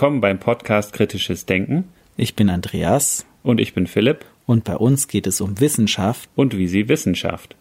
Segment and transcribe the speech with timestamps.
[0.00, 1.92] Willkommen beim Podcast Kritisches Denken.
[2.16, 3.26] Ich bin Andreas.
[3.42, 4.24] Und ich bin Philipp.
[4.46, 6.30] Und bei uns geht es um Wissenschaft.
[6.34, 7.54] Und wie sie Wissenschaft.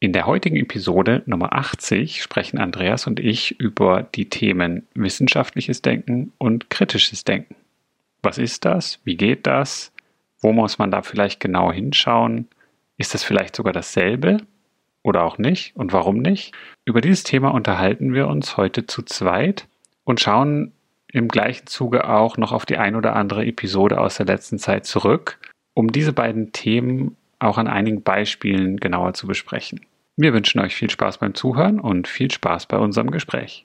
[0.00, 6.32] In der heutigen Episode Nummer 80 sprechen Andreas und ich über die Themen wissenschaftliches Denken
[6.38, 7.54] und kritisches Denken.
[8.22, 8.98] Was ist das?
[9.04, 9.92] Wie geht das?
[10.40, 12.48] Wo muss man da vielleicht genau hinschauen?
[12.96, 14.38] Ist das vielleicht sogar dasselbe?
[15.06, 16.52] Oder auch nicht und warum nicht.
[16.84, 19.68] Über dieses Thema unterhalten wir uns heute zu zweit
[20.04, 20.72] und schauen
[21.12, 24.84] im gleichen Zuge auch noch auf die ein oder andere Episode aus der letzten Zeit
[24.84, 25.38] zurück,
[25.74, 29.80] um diese beiden Themen auch an einigen Beispielen genauer zu besprechen.
[30.16, 33.64] Wir wünschen euch viel Spaß beim Zuhören und viel Spaß bei unserem Gespräch.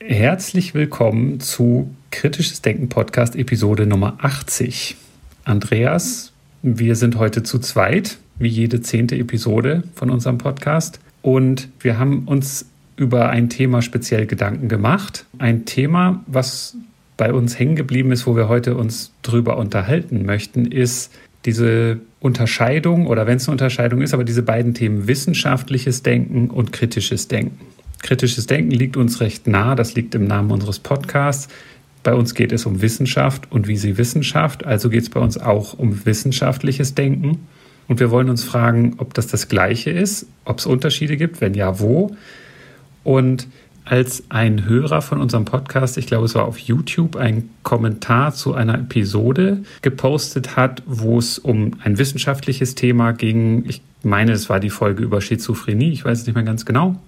[0.00, 4.96] Herzlich willkommen zu Kritisches Denken Podcast Episode Nummer 80.
[5.44, 6.29] Andreas,
[6.62, 11.00] wir sind heute zu zweit, wie jede zehnte Episode von unserem Podcast.
[11.22, 15.24] Und wir haben uns über ein Thema speziell Gedanken gemacht.
[15.38, 16.76] Ein Thema, was
[17.16, 21.12] bei uns hängen geblieben ist, wo wir heute uns drüber unterhalten möchten, ist
[21.46, 26.72] diese Unterscheidung oder wenn es eine Unterscheidung ist, aber diese beiden Themen wissenschaftliches Denken und
[26.72, 27.66] kritisches Denken.
[28.02, 31.48] Kritisches Denken liegt uns recht nah, das liegt im Namen unseres Podcasts.
[32.02, 35.36] Bei uns geht es um Wissenschaft und wie sie Wissenschaft, also geht es bei uns
[35.36, 37.46] auch um wissenschaftliches Denken.
[37.88, 41.54] Und wir wollen uns fragen, ob das das gleiche ist, ob es Unterschiede gibt, wenn
[41.54, 42.16] ja, wo.
[43.02, 43.48] Und
[43.84, 48.54] als ein Hörer von unserem Podcast, ich glaube es war auf YouTube, einen Kommentar zu
[48.54, 53.64] einer Episode gepostet hat, wo es um ein wissenschaftliches Thema ging.
[53.66, 57.00] Ich meine, es war die Folge über Schizophrenie, ich weiß es nicht mehr ganz genau.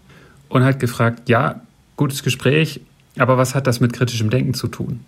[0.49, 1.63] Und hat gefragt, ja,
[1.97, 2.81] gutes Gespräch,
[3.19, 5.01] aber was hat das mit kritischem Denken zu tun?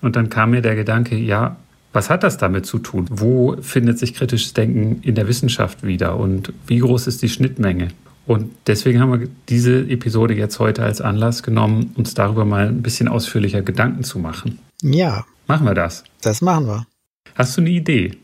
[0.00, 1.56] Und dann kam mir der Gedanke, ja,
[1.92, 3.06] was hat das damit zu tun?
[3.10, 7.88] Wo findet sich kritisches Denken in der Wissenschaft wieder und wie groß ist die Schnittmenge?
[8.26, 12.82] Und deswegen haben wir diese Episode jetzt heute als Anlass genommen, uns darüber mal ein
[12.82, 14.58] bisschen ausführlicher Gedanken zu machen.
[14.82, 15.24] Ja.
[15.46, 16.04] Machen wir das?
[16.20, 16.86] Das machen wir.
[17.34, 18.16] Hast du eine Idee?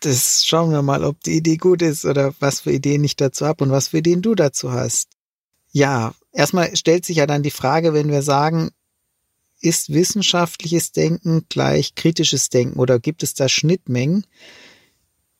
[0.00, 3.46] Das schauen wir mal, ob die Idee gut ist oder was für Ideen ich dazu
[3.46, 5.08] habe und was für Ideen du dazu hast.
[5.70, 8.70] Ja, erstmal stellt sich ja dann die Frage, wenn wir sagen,
[9.60, 14.26] ist wissenschaftliches Denken gleich kritisches Denken oder gibt es da Schnittmengen?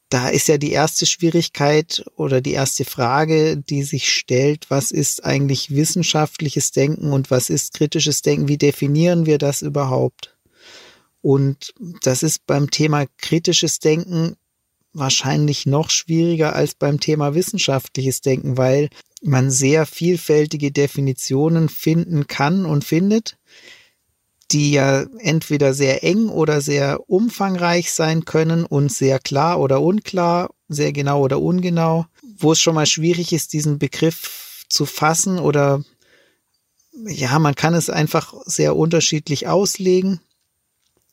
[0.08, 5.24] Da ist ja die erste Schwierigkeit oder die erste Frage, die sich stellt, was ist
[5.24, 8.48] eigentlich wissenschaftliches Denken und was ist kritisches Denken?
[8.48, 10.36] Wie definieren wir das überhaupt?
[11.22, 14.36] Und das ist beim Thema kritisches Denken
[14.92, 18.88] wahrscheinlich noch schwieriger als beim Thema wissenschaftliches Denken, weil
[19.22, 23.38] man sehr vielfältige Definitionen finden kann und findet,
[24.50, 30.50] die ja entweder sehr eng oder sehr umfangreich sein können und sehr klar oder unklar,
[30.68, 32.06] sehr genau oder ungenau,
[32.38, 35.82] wo es schon mal schwierig ist, diesen Begriff zu fassen oder
[37.06, 40.20] ja, man kann es einfach sehr unterschiedlich auslegen.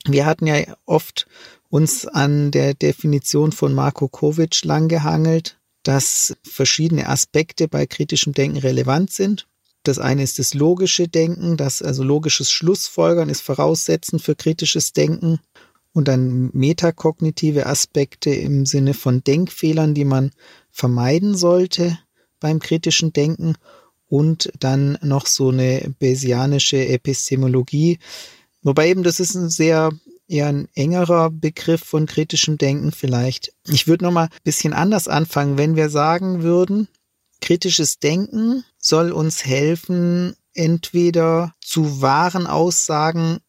[0.06, 0.56] Wir hatten ja
[0.86, 1.28] oft
[1.70, 9.12] uns an der Definition von Marko Kovic langgehangelt dass verschiedene Aspekte bei kritischem Denken relevant
[9.12, 9.48] sind.
[9.84, 15.40] Das eine ist das logische Denken, das also logisches Schlussfolgern ist voraussetzend für kritisches Denken.
[15.92, 20.32] Und dann metakognitive Aspekte im Sinne von Denkfehlern, die man
[20.72, 22.00] vermeiden sollte
[22.40, 23.56] beim kritischen Denken.
[24.08, 28.00] Und dann noch so eine Bayesianische Epistemologie,
[28.62, 29.92] wobei eben das ist ein sehr
[30.28, 33.54] eher ein engerer Begriff von kritischem Denken vielleicht.
[33.68, 36.88] Ich würde nochmal ein bisschen anders anfangen, wenn wir sagen würden,
[37.42, 43.40] kritisches Denken soll uns helfen, entweder zu wahren Aussagen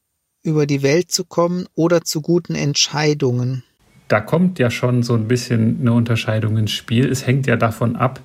[0.42, 3.62] über die Welt zu kommen oder zu guten Entscheidungen.
[4.08, 7.10] Da kommt ja schon so ein bisschen eine Unterscheidung ins Spiel.
[7.10, 8.20] Es hängt ja davon ab,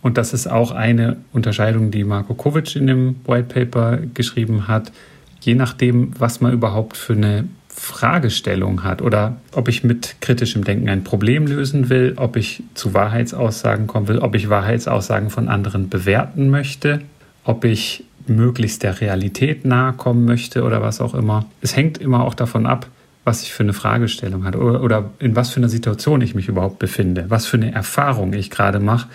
[0.00, 4.92] und das ist auch eine Unterscheidung, die Marco Kovic in dem White Paper geschrieben hat,
[5.40, 10.88] je nachdem, was man überhaupt für eine Fragestellung hat oder ob ich mit kritischem Denken
[10.88, 15.88] ein Problem lösen will, ob ich zu Wahrheitsaussagen kommen will, ob ich Wahrheitsaussagen von anderen
[15.88, 17.00] bewerten möchte,
[17.44, 21.46] ob ich möglichst der Realität nahe kommen möchte oder was auch immer.
[21.60, 22.86] Es hängt immer auch davon ab,
[23.24, 26.48] was ich für eine Fragestellung habe oder, oder in was für einer Situation ich mich
[26.48, 29.08] überhaupt befinde, was für eine Erfahrung ich gerade mache,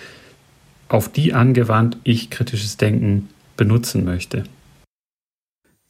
[0.88, 4.44] auf die angewandt ich kritisches Denken benutzen möchte.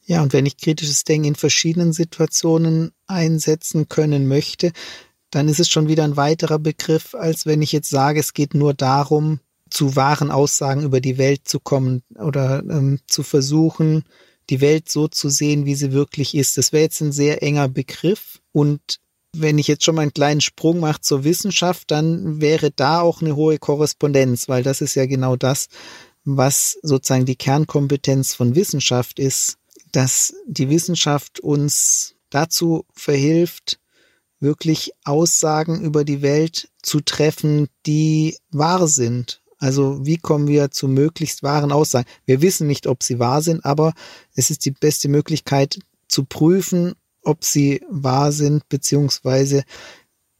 [0.05, 4.71] Ja, und wenn ich kritisches Denken in verschiedenen Situationen einsetzen können möchte,
[5.31, 8.53] dann ist es schon wieder ein weiterer Begriff, als wenn ich jetzt sage, es geht
[8.53, 14.03] nur darum, zu wahren Aussagen über die Welt zu kommen oder ähm, zu versuchen,
[14.51, 16.57] die Welt so zu sehen, wie sie wirklich ist.
[16.57, 18.99] Das wäre jetzt ein sehr enger Begriff und
[19.35, 23.21] wenn ich jetzt schon mal einen kleinen Sprung mache zur Wissenschaft, dann wäre da auch
[23.21, 25.67] eine hohe Korrespondenz, weil das ist ja genau das,
[26.23, 29.57] was sozusagen die Kernkompetenz von Wissenschaft ist,
[29.95, 33.79] dass die Wissenschaft uns dazu verhilft,
[34.41, 39.41] wirklich Aussagen über die Welt zu treffen, die wahr sind.
[39.57, 42.09] Also wie kommen wir zu möglichst wahren Aussagen?
[42.25, 43.93] Wir wissen nicht, ob sie wahr sind, aber
[44.33, 49.63] es ist die beste Möglichkeit zu prüfen, ob sie wahr sind, beziehungsweise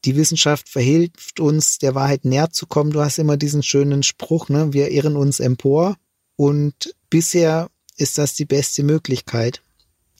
[0.03, 2.91] die Wissenschaft verhilft uns, der Wahrheit näher zu kommen.
[2.91, 4.73] Du hast immer diesen schönen Spruch, ne?
[4.73, 5.95] wir irren uns empor.
[6.35, 9.61] Und bisher ist das die beste Möglichkeit.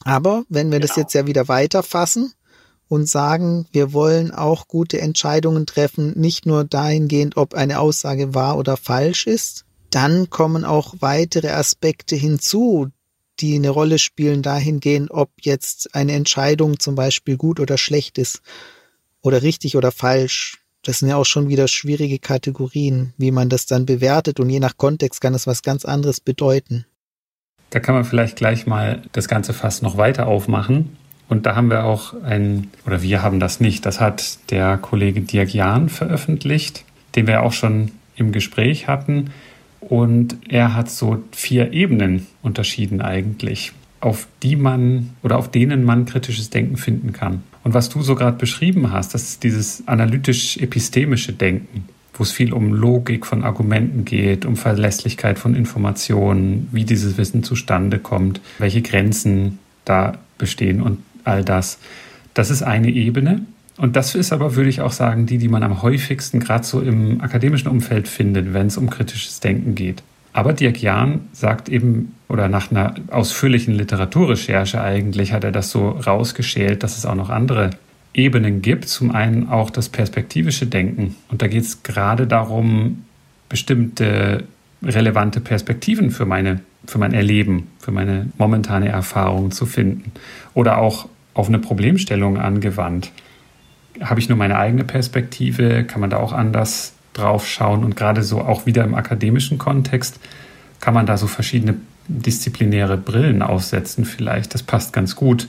[0.04, 0.88] Aber wenn wir genau.
[0.88, 2.32] das jetzt ja wieder weiterfassen
[2.88, 8.58] und sagen, wir wollen auch gute Entscheidungen treffen, nicht nur dahingehend, ob eine Aussage wahr
[8.58, 12.88] oder falsch ist, dann kommen auch weitere Aspekte hinzu,
[13.40, 18.40] die eine Rolle spielen dahingehend, ob jetzt eine Entscheidung zum Beispiel gut oder schlecht ist
[19.20, 20.62] oder richtig oder falsch.
[20.82, 24.60] Das sind ja auch schon wieder schwierige Kategorien, wie man das dann bewertet und je
[24.60, 26.86] nach Kontext kann das was ganz anderes bedeuten.
[27.70, 30.96] Da kann man vielleicht gleich mal das Ganze fast noch weiter aufmachen.
[31.28, 35.20] Und da haben wir auch ein, oder wir haben das nicht, das hat der Kollege
[35.22, 36.84] Dirk Jahn veröffentlicht,
[37.16, 39.30] den wir auch schon im Gespräch hatten.
[39.80, 46.06] Und er hat so vier Ebenen unterschieden eigentlich, auf die man oder auf denen man
[46.06, 47.42] kritisches Denken finden kann.
[47.64, 52.52] Und was du so gerade beschrieben hast, das ist dieses analytisch-epistemische Denken, wo es viel
[52.52, 58.82] um Logik von Argumenten geht, um Verlässlichkeit von Informationen, wie dieses Wissen zustande kommt, welche
[58.82, 61.78] Grenzen da bestehen und all das.
[62.34, 63.42] Das ist eine Ebene.
[63.78, 66.80] Und das ist aber, würde ich auch sagen, die, die man am häufigsten gerade so
[66.80, 70.02] im akademischen Umfeld findet, wenn es um kritisches Denken geht.
[70.32, 75.90] Aber Dirk Jahn sagt eben, oder nach einer ausführlichen Literaturrecherche eigentlich, hat er das so
[75.90, 77.70] rausgeschält, dass es auch noch andere
[78.16, 78.88] Ebenen gibt.
[78.88, 81.16] Zum einen auch das perspektivische Denken.
[81.28, 83.04] Und da geht es gerade darum,
[83.48, 84.44] bestimmte
[84.82, 90.12] relevante Perspektiven für meine für mein Erleben, für meine momentane Erfahrung zu finden.
[90.54, 93.12] Oder auch auf eine Problemstellung angewandt
[94.00, 98.22] habe ich nur meine eigene Perspektive, kann man da auch anders drauf schauen und gerade
[98.22, 100.20] so auch wieder im akademischen Kontext
[100.80, 101.76] kann man da so verschiedene
[102.08, 104.52] disziplinäre Brillen aufsetzen vielleicht.
[104.52, 105.46] Das passt ganz gut,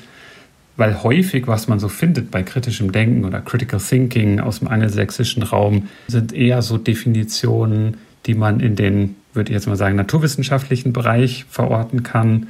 [0.78, 5.44] weil häufig, was man so findet bei kritischem Denken oder Critical Thinking aus dem angelsächsischen
[5.44, 7.98] Raum, sind eher so Definitionen,
[8.28, 12.48] die man in den, würde ich jetzt mal sagen, naturwissenschaftlichen Bereich verorten kann,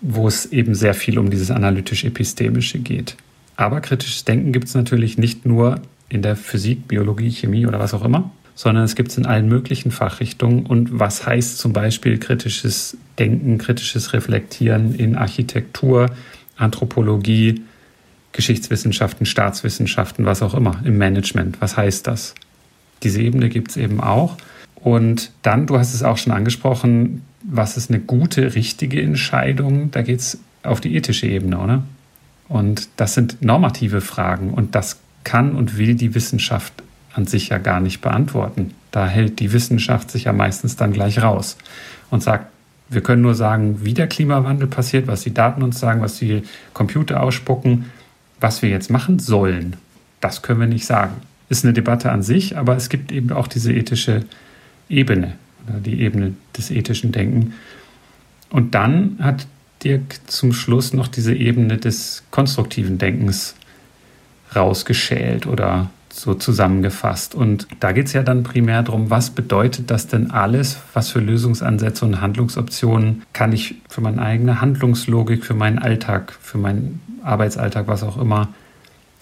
[0.00, 3.16] wo es eben sehr viel um dieses analytisch-epistemische geht.
[3.56, 7.94] Aber kritisches Denken gibt es natürlich nicht nur in der Physik, Biologie, Chemie oder was
[7.94, 10.66] auch immer, sondern es gibt es in allen möglichen Fachrichtungen.
[10.66, 16.10] Und was heißt zum Beispiel kritisches Denken, kritisches Reflektieren in Architektur,
[16.56, 17.62] Anthropologie,
[18.32, 21.60] Geschichtswissenschaften, Staatswissenschaften, was auch immer, im Management?
[21.60, 22.34] Was heißt das?
[23.02, 24.36] Diese Ebene gibt es eben auch.
[24.74, 29.90] Und dann, du hast es auch schon angesprochen, was ist eine gute, richtige Entscheidung?
[29.90, 31.84] Da geht es auf die ethische Ebene, oder?
[32.48, 36.72] Und das sind normative Fragen und das kann und will die Wissenschaft
[37.14, 38.74] an sich ja gar nicht beantworten.
[38.90, 41.56] Da hält die Wissenschaft sich ja meistens dann gleich raus
[42.10, 42.46] und sagt,
[42.88, 46.42] wir können nur sagen, wie der Klimawandel passiert, was die Daten uns sagen, was die
[46.72, 47.86] Computer ausspucken,
[48.40, 49.76] was wir jetzt machen sollen.
[50.20, 51.14] Das können wir nicht sagen.
[51.48, 54.24] Ist eine Debatte an sich, aber es gibt eben auch diese ethische
[54.88, 55.34] Ebene
[55.66, 57.54] oder die Ebene des ethischen Denken.
[58.50, 59.46] Und dann hat
[59.82, 63.54] Dirk zum Schluss noch diese Ebene des konstruktiven Denkens
[64.54, 67.34] rausgeschält oder so zusammengefasst.
[67.34, 70.78] Und da geht es ja dann primär darum, was bedeutet das denn alles?
[70.92, 76.58] Was für Lösungsansätze und Handlungsoptionen kann ich für meine eigene Handlungslogik, für meinen Alltag, für
[76.58, 78.48] meinen Arbeitsalltag, was auch immer,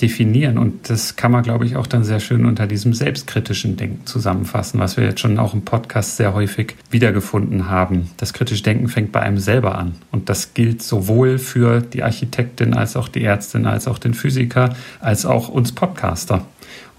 [0.00, 0.58] definieren.
[0.58, 4.80] Und das kann man, glaube ich, auch dann sehr schön unter diesem selbstkritischen Denken zusammenfassen,
[4.80, 8.11] was wir jetzt schon auch im Podcast sehr häufig wiedergefunden haben.
[8.16, 9.94] Das kritische Denken fängt bei einem selber an.
[10.11, 14.75] Und das gilt sowohl für die Architektin als auch die Ärztin, als auch den Physiker,
[15.00, 16.44] als auch uns Podcaster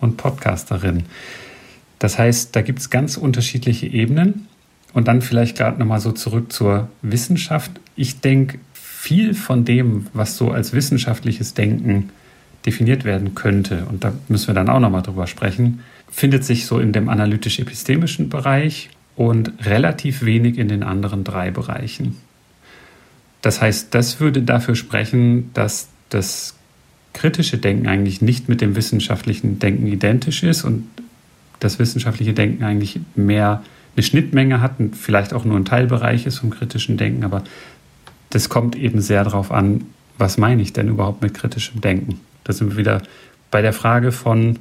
[0.03, 1.05] und Podcasterinnen.
[1.99, 4.47] Das heißt, da gibt es ganz unterschiedliche Ebenen.
[4.93, 7.71] Und dann vielleicht gerade nochmal so zurück zur Wissenschaft.
[7.95, 12.09] Ich denke, viel von dem, was so als wissenschaftliches Denken
[12.65, 15.79] definiert werden könnte, und da müssen wir dann auch nochmal drüber sprechen,
[16.11, 22.17] findet sich so in dem analytisch-epistemischen Bereich und relativ wenig in den anderen drei Bereichen.
[23.41, 26.55] Das heißt, das würde dafür sprechen, dass das
[27.13, 30.87] kritische Denken eigentlich nicht mit dem wissenschaftlichen Denken identisch ist und
[31.59, 33.63] das wissenschaftliche Denken eigentlich mehr
[33.95, 37.43] eine Schnittmenge hat und vielleicht auch nur ein Teilbereich ist vom kritischen Denken, aber
[38.31, 39.85] das kommt eben sehr darauf an,
[40.17, 42.19] was meine ich denn überhaupt mit kritischem Denken.
[42.43, 43.01] Da sind wir wieder
[43.51, 44.59] Bei der Frage von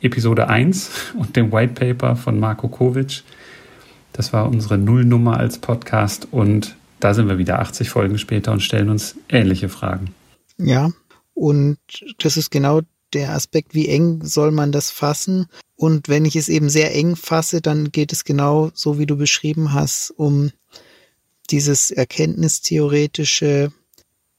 [0.00, 3.22] Episode 1 und dem White Paper von Marco Kovic,
[4.12, 8.60] das war unsere Nullnummer als Podcast und da sind wir wieder 80 Folgen später und
[8.60, 10.14] stellen uns ähnliche Fragen.
[10.58, 10.90] Ja,
[11.34, 11.78] und
[12.18, 12.80] das ist genau
[13.12, 15.46] der Aspekt, wie eng soll man das fassen?
[15.76, 19.16] Und wenn ich es eben sehr eng fasse, dann geht es genau so, wie du
[19.16, 20.50] beschrieben hast, um
[21.50, 23.72] dieses erkenntnistheoretische,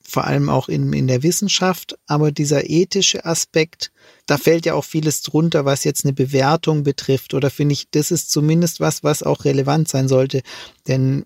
[0.01, 3.91] vor allem auch in, in der Wissenschaft, aber dieser ethische Aspekt,
[4.25, 7.33] da fällt ja auch vieles drunter, was jetzt eine Bewertung betrifft.
[7.33, 10.41] Oder finde ich, das ist zumindest was, was auch relevant sein sollte.
[10.87, 11.25] Denn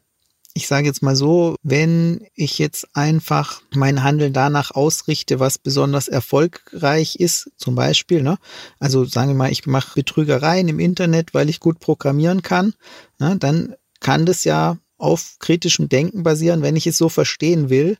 [0.58, 6.08] ich sage jetzt mal so, wenn ich jetzt einfach mein Handeln danach ausrichte, was besonders
[6.08, 8.40] erfolgreich ist, zum Beispiel, ne?
[8.80, 12.74] also sagen wir mal, ich mache Betrügereien im Internet, weil ich gut programmieren kann,
[13.20, 13.38] ne?
[13.38, 17.98] dann kann das ja auf kritischem Denken basieren, wenn ich es so verstehen will,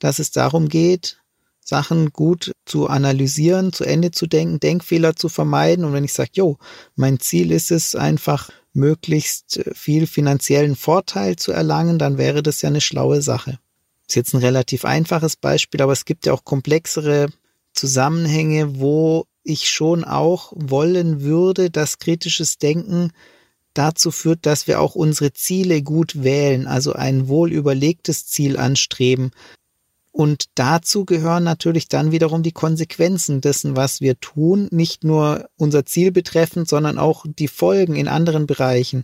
[0.00, 1.18] dass es darum geht,
[1.60, 5.84] Sachen gut zu analysieren, zu Ende zu denken, Denkfehler zu vermeiden.
[5.84, 6.58] Und wenn ich sage, jo,
[6.96, 12.60] mein Ziel ist es einfach, möglichst äh, viel finanziellen Vorteil zu erlangen, dann wäre das
[12.62, 13.58] ja eine schlaue Sache.
[14.06, 17.28] Ist jetzt ein relativ einfaches Beispiel, aber es gibt ja auch komplexere
[17.72, 23.12] Zusammenhänge, wo ich schon auch wollen würde, dass kritisches Denken
[23.74, 29.32] dazu führt, dass wir auch unsere Ziele gut wählen, also ein wohl überlegtes Ziel anstreben,
[30.16, 35.84] und dazu gehören natürlich dann wiederum die Konsequenzen dessen, was wir tun, nicht nur unser
[35.86, 39.02] Ziel betreffend, sondern auch die Folgen in anderen Bereichen.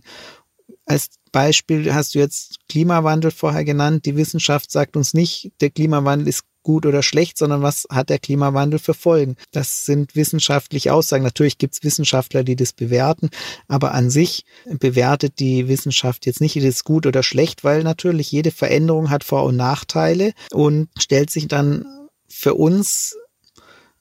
[0.85, 4.05] Als Beispiel hast du jetzt Klimawandel vorher genannt.
[4.05, 8.19] Die Wissenschaft sagt uns nicht, der Klimawandel ist gut oder schlecht, sondern was hat der
[8.19, 9.35] Klimawandel für Folgen?
[9.51, 11.23] Das sind wissenschaftliche Aussagen.
[11.23, 13.29] Natürlich gibt es Wissenschaftler, die das bewerten,
[13.67, 18.31] aber an sich bewertet die Wissenschaft jetzt nicht, ist es gut oder schlecht, weil natürlich
[18.31, 21.85] jede Veränderung hat Vor- und Nachteile und stellt sich dann
[22.27, 23.15] für uns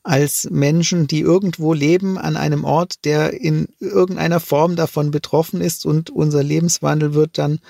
[0.02, 5.84] als Menschen, die irgendwo leben an einem Ort, der in irgendeiner Form davon betroffen ist
[5.84, 7.60] und unser Lebenswandel wird dann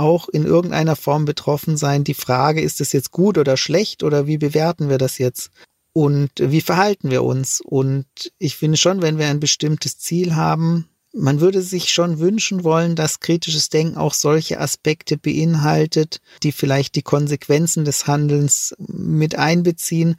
[0.00, 2.02] auch in irgendeiner Form betroffen sein.
[2.02, 5.50] Die Frage, ist es jetzt gut oder schlecht oder wie bewerten wir das jetzt?
[5.92, 7.60] Und wie verhalten wir uns?
[7.60, 8.06] Und
[8.38, 12.94] ich finde schon, wenn wir ein bestimmtes Ziel haben, man würde sich schon wünschen wollen,
[12.94, 20.16] dass kritisches Denken auch solche Aspekte beinhaltet, die vielleicht die Konsequenzen des Handelns mit einbeziehen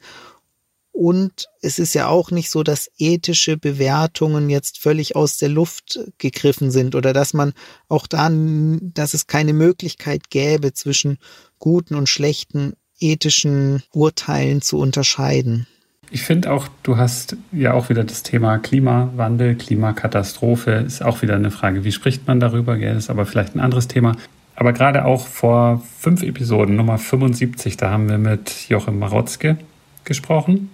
[0.92, 5.98] und es ist ja auch nicht so, dass ethische Bewertungen jetzt völlig aus der Luft
[6.18, 7.54] gegriffen sind oder dass man
[7.88, 11.18] auch dann, dass es keine Möglichkeit gäbe, zwischen
[11.58, 15.66] guten und schlechten ethischen Urteilen zu unterscheiden.
[16.10, 21.36] Ich finde auch, du hast ja auch wieder das Thema Klimawandel, Klimakatastrophe, ist auch wieder
[21.36, 22.96] eine Frage, wie spricht man darüber, gell?
[22.96, 24.14] ist aber vielleicht ein anderes Thema.
[24.54, 29.56] Aber gerade auch vor fünf Episoden, Nummer 75, da haben wir mit Joachim Marotzke
[30.04, 30.68] gesprochen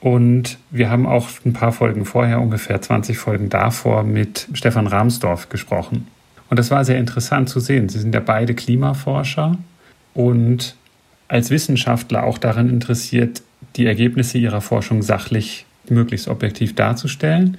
[0.00, 5.50] und wir haben auch ein paar Folgen vorher, ungefähr 20 Folgen davor, mit Stefan Rahmsdorf
[5.50, 6.08] gesprochen.
[6.48, 7.88] Und das war sehr interessant zu sehen.
[7.88, 9.58] Sie sind ja beide Klimaforscher
[10.14, 10.74] und
[11.28, 13.42] als Wissenschaftler auch daran interessiert,
[13.76, 17.56] die Ergebnisse ihrer Forschung sachlich, möglichst objektiv darzustellen.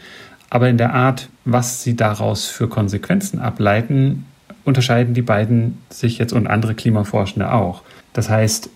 [0.49, 4.25] Aber in der Art, was sie daraus für Konsequenzen ableiten,
[4.65, 7.83] unterscheiden die beiden sich jetzt und andere Klimaforschende auch.
[8.13, 8.69] Das heißt,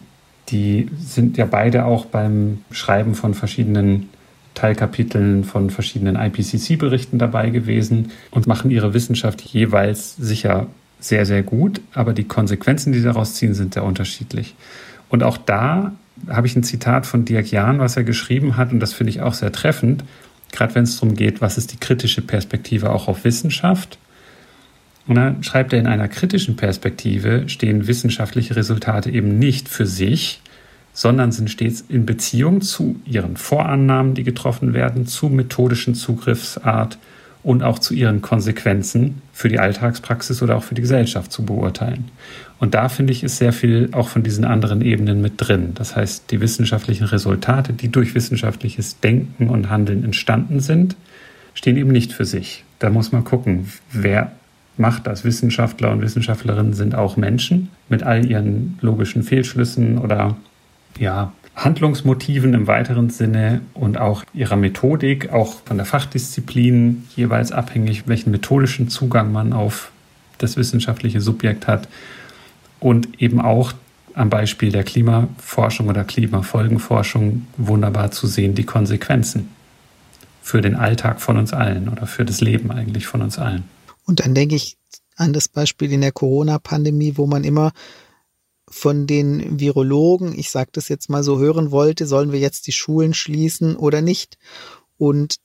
[0.50, 4.10] die sind ja beide auch beim Schreiben von verschiedenen
[4.54, 10.68] Teilkapiteln von verschiedenen IPCC-Berichten dabei gewesen und machen ihre Wissenschaft jeweils sicher
[11.00, 14.56] sehr, sehr gut, aber die Konsequenzen, die sie daraus ziehen, sind sehr unterschiedlich.
[15.10, 15.94] Und auch da
[16.30, 19.22] habe ich ein Zitat von Dirk Jahn, was er geschrieben hat, und das finde ich
[19.22, 20.04] auch sehr treffend,
[20.52, 24.00] gerade wenn es darum geht, was ist die kritische Perspektive auch auf Wissenschaft.
[25.08, 30.42] Und dann schreibt er, in einer kritischen Perspektive stehen wissenschaftliche Resultate eben nicht für sich,
[30.94, 36.98] sondern sind stets in Beziehung zu ihren Vorannahmen, die getroffen werden, zu methodischen Zugriffsart
[37.44, 42.06] und auch zu ihren Konsequenzen für die Alltagspraxis oder auch für die Gesellschaft zu beurteilen.
[42.58, 45.74] Und da finde ich, ist sehr viel auch von diesen anderen Ebenen mit drin.
[45.76, 50.96] Das heißt, die wissenschaftlichen Resultate, die durch wissenschaftliches Denken und Handeln entstanden sind,
[51.54, 52.64] stehen eben nicht für sich.
[52.80, 54.32] Da muss man gucken, wer
[54.78, 55.24] macht das.
[55.24, 60.36] Wissenschaftler und Wissenschaftlerinnen sind auch Menschen mit all ihren logischen Fehlschlüssen oder
[61.00, 68.08] ja, Handlungsmotiven im weiteren Sinne und auch ihrer Methodik, auch von der Fachdisziplin jeweils abhängig,
[68.08, 69.92] welchen methodischen Zugang man auf
[70.38, 71.88] das wissenschaftliche Subjekt hat
[72.80, 73.74] und eben auch
[74.14, 79.50] am Beispiel der Klimaforschung oder Klimafolgenforschung wunderbar zu sehen, die Konsequenzen
[80.42, 83.64] für den Alltag von uns allen oder für das Leben eigentlich von uns allen.
[84.06, 84.78] Und dann denke ich
[85.16, 87.72] an das Beispiel in der Corona-Pandemie, wo man immer
[88.68, 92.72] von den Virologen, ich sage das jetzt mal so, hören wollte, sollen wir jetzt die
[92.72, 94.38] Schulen schließen oder nicht?
[94.98, 95.38] Und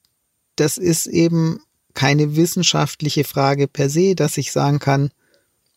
[0.57, 1.61] das ist eben
[1.95, 5.11] keine wissenschaftliche Frage per se, dass ich sagen kann,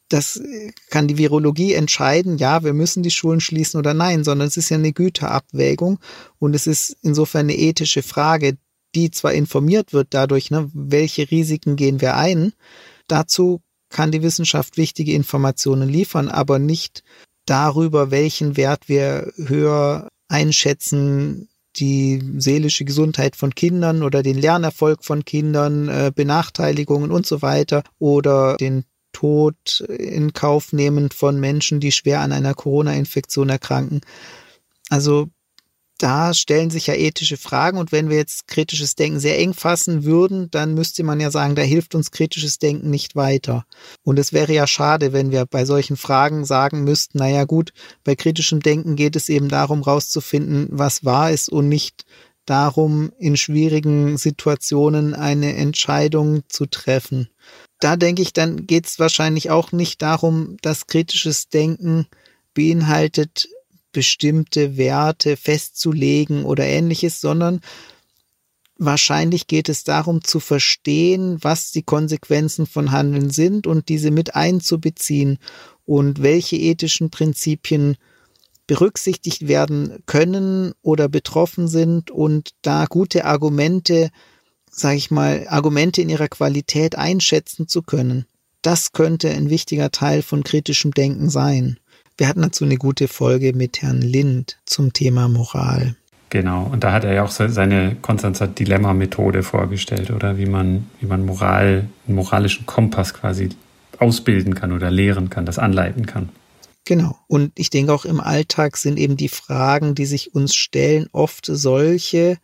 [0.09, 0.41] das
[0.89, 4.69] kann die Virologie entscheiden, ja, wir müssen die Schulen schließen oder nein, sondern es ist
[4.69, 5.99] ja eine Güterabwägung
[6.39, 8.57] und es ist insofern eine ethische Frage,
[8.95, 12.53] die zwar informiert wird dadurch, ne, welche Risiken gehen wir ein,
[13.07, 17.03] dazu kann die Wissenschaft wichtige Informationen liefern, aber nicht
[17.45, 25.25] darüber, welchen Wert wir höher einschätzen, die seelische Gesundheit von Kindern oder den Lernerfolg von
[25.25, 31.91] Kindern, äh, Benachteiligungen und so weiter oder den Tod in Kauf nehmen von Menschen, die
[31.91, 34.01] schwer an einer Corona-Infektion erkranken.
[34.89, 35.29] Also
[36.03, 40.03] da stellen sich ja ethische Fragen und wenn wir jetzt kritisches Denken sehr eng fassen
[40.03, 43.65] würden, dann müsste man ja sagen, da hilft uns kritisches Denken nicht weiter.
[44.03, 47.71] Und es wäre ja schade, wenn wir bei solchen Fragen sagen müssten, naja gut,
[48.03, 52.05] bei kritischem Denken geht es eben darum, rauszufinden, was wahr ist und nicht
[52.45, 57.29] darum, in schwierigen Situationen eine Entscheidung zu treffen
[57.83, 62.07] da denke ich, dann geht es wahrscheinlich auch nicht darum, dass kritisches Denken
[62.53, 63.49] beinhaltet,
[63.93, 67.61] bestimmte Werte festzulegen oder ähnliches, sondern
[68.77, 74.35] wahrscheinlich geht es darum zu verstehen, was die Konsequenzen von Handeln sind und diese mit
[74.35, 75.37] einzubeziehen
[75.85, 77.95] und welche ethischen Prinzipien
[78.67, 84.09] berücksichtigt werden können oder betroffen sind und da gute Argumente
[84.75, 88.25] sage ich mal, Argumente in ihrer Qualität einschätzen zu können.
[88.61, 91.77] Das könnte ein wichtiger Teil von kritischem Denken sein.
[92.17, 95.95] Wir hatten dazu eine gute Folge mit Herrn Lind zum Thema Moral.
[96.29, 101.05] Genau, und da hat er ja auch seine Konstanzer Dilemma-Methode vorgestellt, oder wie man, wie
[101.05, 103.49] man Moral, einen moralischen Kompass quasi
[103.99, 106.29] ausbilden kann oder lehren kann, das anleiten kann.
[106.85, 107.17] Genau.
[107.27, 111.45] Und ich denke auch im Alltag sind eben die Fragen, die sich uns stellen, oft
[111.45, 112.37] solche,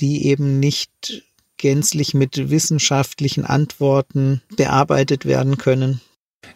[0.00, 1.22] die eben nicht
[1.56, 6.00] gänzlich mit wissenschaftlichen Antworten bearbeitet werden können.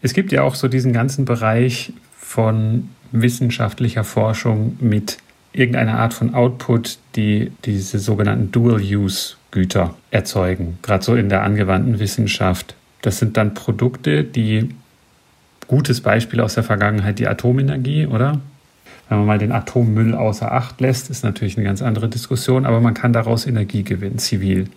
[0.02, 1.92] Es gibt ja auch so diesen ganzen Bereich
[2.34, 5.18] von wissenschaftlicher Forschung mit
[5.52, 12.74] irgendeiner Art von Output, die diese sogenannten Dual-Use-Güter erzeugen, gerade so in der angewandten Wissenschaft.
[13.02, 14.70] Das sind dann Produkte, die
[15.68, 18.40] gutes Beispiel aus der Vergangenheit die Atomenergie, oder?
[19.08, 22.80] Wenn man mal den Atommüll außer Acht lässt, ist natürlich eine ganz andere Diskussion, aber
[22.80, 24.68] man kann daraus Energie gewinnen, zivil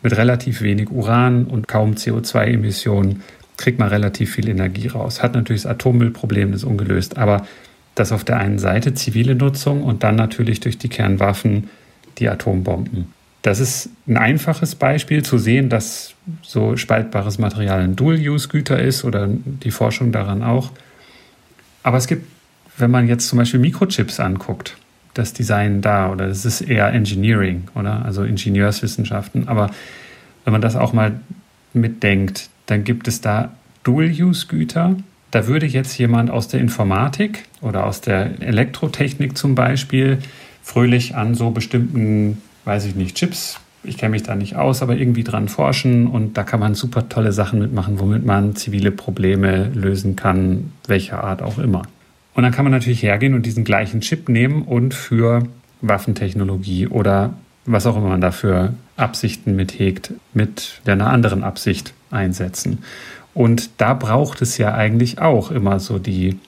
[0.00, 3.24] mit relativ wenig Uran und kaum CO2-Emissionen
[3.60, 5.22] kriegt man relativ viel Energie raus.
[5.22, 7.46] Hat natürlich das Atommüllproblem, das ist ungelöst, aber
[7.94, 11.68] das auf der einen Seite zivile Nutzung und dann natürlich durch die Kernwaffen
[12.18, 13.12] die Atombomben.
[13.42, 19.28] Das ist ein einfaches Beispiel zu sehen, dass so spaltbares Material ein Dual-Use-Güter ist oder
[19.28, 20.72] die Forschung daran auch.
[21.82, 22.26] Aber es gibt,
[22.78, 24.76] wenn man jetzt zum Beispiel Mikrochips anguckt,
[25.14, 29.48] das Design da oder das ist eher Engineering oder also Ingenieurswissenschaften.
[29.48, 29.70] Aber
[30.44, 31.20] wenn man das auch mal
[31.72, 33.50] mitdenkt, dann gibt es da
[33.84, 34.96] Dual-Use-Güter.
[35.30, 40.18] Da würde jetzt jemand aus der Informatik oder aus der Elektrotechnik zum Beispiel
[40.62, 44.96] fröhlich an so bestimmten, weiß ich nicht, Chips, ich kenne mich da nicht aus, aber
[44.96, 49.70] irgendwie dran forschen und da kann man super tolle Sachen mitmachen, womit man zivile Probleme
[49.74, 51.82] lösen kann, welcher Art auch immer.
[52.34, 55.44] Und dann kann man natürlich hergehen und diesen gleichen Chip nehmen und für
[55.80, 62.78] Waffentechnologie oder was auch immer man dafür Absichten mit hegt, mit einer anderen Absicht einsetzen.
[63.34, 66.38] Und da braucht es ja eigentlich auch immer so die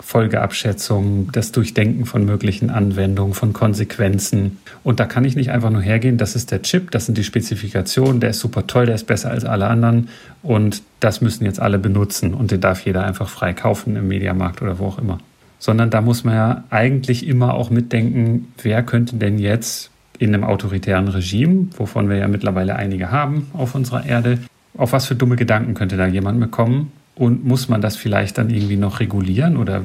[0.00, 4.58] Folgeabschätzung, das Durchdenken von möglichen Anwendungen, von Konsequenzen.
[4.84, 7.24] Und da kann ich nicht einfach nur hergehen, das ist der Chip, das sind die
[7.24, 10.08] Spezifikationen, der ist super toll, der ist besser als alle anderen
[10.42, 14.62] und das müssen jetzt alle benutzen und den darf jeder einfach frei kaufen im Mediamarkt
[14.62, 15.18] oder wo auch immer.
[15.58, 20.44] Sondern da muss man ja eigentlich immer auch mitdenken, wer könnte denn jetzt in einem
[20.44, 24.38] autoritären Regime, wovon wir ja mittlerweile einige haben auf unserer Erde,
[24.78, 28.48] auf was für dumme Gedanken könnte da jemand bekommen und muss man das vielleicht dann
[28.48, 29.82] irgendwie noch regulieren oder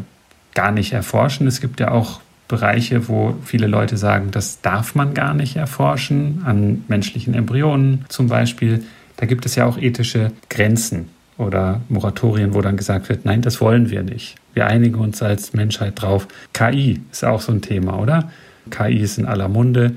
[0.53, 1.47] gar nicht erforschen?
[1.47, 6.43] Es gibt ja auch Bereiche, wo viele Leute sagen, das darf man gar nicht erforschen,
[6.45, 8.84] an menschlichen Embryonen zum Beispiel.
[9.17, 13.60] Da gibt es ja auch ethische Grenzen oder Moratorien, wo dann gesagt wird, nein, das
[13.60, 14.36] wollen wir nicht.
[14.53, 16.27] Wir einigen uns als Menschheit drauf.
[16.53, 18.29] KI ist auch so ein Thema, oder?
[18.69, 19.93] KI ist in aller Munde.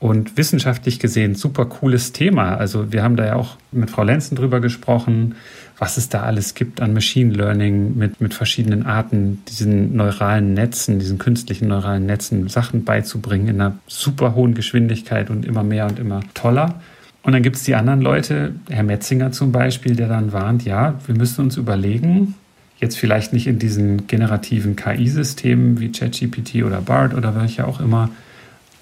[0.00, 2.54] Und wissenschaftlich gesehen super cooles Thema.
[2.56, 5.34] Also wir haben da ja auch mit Frau Lenzen drüber gesprochen,
[5.76, 11.00] was es da alles gibt an Machine Learning mit, mit verschiedenen Arten, diesen neuralen Netzen,
[11.00, 15.98] diesen künstlichen neuralen Netzen Sachen beizubringen in einer super hohen Geschwindigkeit und immer mehr und
[15.98, 16.80] immer toller.
[17.22, 20.94] Und dann gibt es die anderen Leute, Herr Metzinger zum Beispiel, der dann warnt, ja,
[21.06, 22.34] wir müssen uns überlegen,
[22.78, 28.10] jetzt vielleicht nicht in diesen generativen KI-Systemen wie ChatGPT oder BART oder welche auch immer,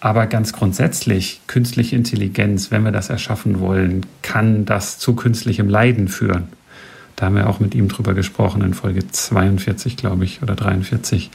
[0.07, 6.07] Aber ganz grundsätzlich, künstliche Intelligenz, wenn wir das erschaffen wollen, kann das zu künstlichem Leiden
[6.07, 6.47] führen.
[7.17, 11.33] Da haben wir auch mit ihm drüber gesprochen in Folge 42, glaube ich, oder 43.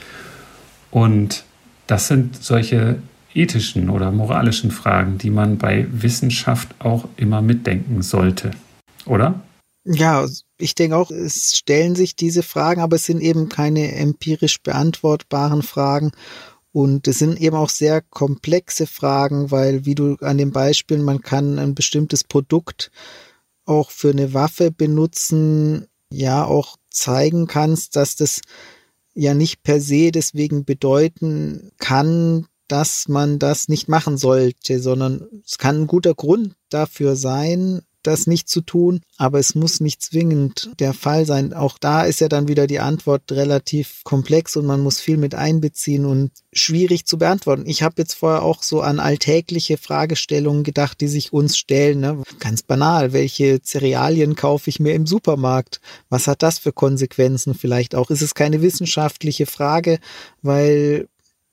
[0.89, 1.43] Und
[1.88, 2.99] das sind solche
[3.34, 8.51] ethischen oder moralischen Fragen, die man bei Wissenschaft auch immer mitdenken sollte,
[9.05, 9.41] oder?
[9.84, 14.62] Ja, ich denke auch, es stellen sich diese Fragen, aber es sind eben keine empirisch
[14.62, 16.12] beantwortbaren Fragen.
[16.73, 21.21] Und es sind eben auch sehr komplexe Fragen, weil, wie du an dem Beispiel, man
[21.21, 22.91] kann ein bestimmtes Produkt
[23.65, 28.41] auch für eine Waffe benutzen, ja, auch zeigen kannst, dass das
[29.13, 35.57] ja nicht per se deswegen bedeuten kann, dass man das nicht machen sollte, sondern es
[35.57, 40.71] kann ein guter Grund dafür sein, das nicht zu tun, aber es muss nicht zwingend
[40.79, 41.53] der Fall sein.
[41.53, 45.35] Auch da ist ja dann wieder die Antwort relativ komplex und man muss viel mit
[45.35, 47.63] einbeziehen und schwierig zu beantworten.
[47.65, 51.99] Ich habe jetzt vorher auch so an alltägliche Fragestellungen gedacht, die sich uns stellen.
[51.99, 52.23] Ne?
[52.39, 55.81] Ganz banal, welche Cerealien kaufe ich mir im Supermarkt?
[56.09, 58.09] Was hat das für Konsequenzen vielleicht auch?
[58.09, 59.99] Ist es keine wissenschaftliche Frage,
[60.41, 61.07] weil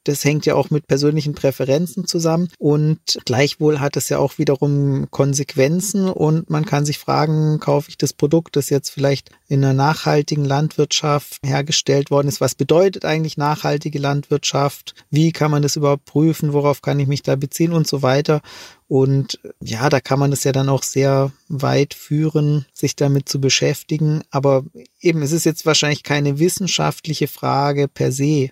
[0.08, 5.10] das hängt ja auch mit persönlichen Präferenzen zusammen und gleichwohl hat es ja auch wiederum
[5.10, 9.74] Konsequenzen und man kann sich fragen, kaufe ich das Produkt, das jetzt vielleicht in einer
[9.74, 12.40] nachhaltigen Landwirtschaft hergestellt worden ist?
[12.40, 14.94] Was bedeutet eigentlich nachhaltige Landwirtschaft?
[15.10, 16.52] Wie kann man das überhaupt prüfen?
[16.52, 18.40] Worauf kann ich mich da beziehen und so weiter?
[18.88, 23.38] Und ja, da kann man es ja dann auch sehr weit führen, sich damit zu
[23.38, 24.22] beschäftigen.
[24.30, 24.64] Aber
[25.00, 28.50] eben, es ist jetzt wahrscheinlich keine wissenschaftliche Frage per se,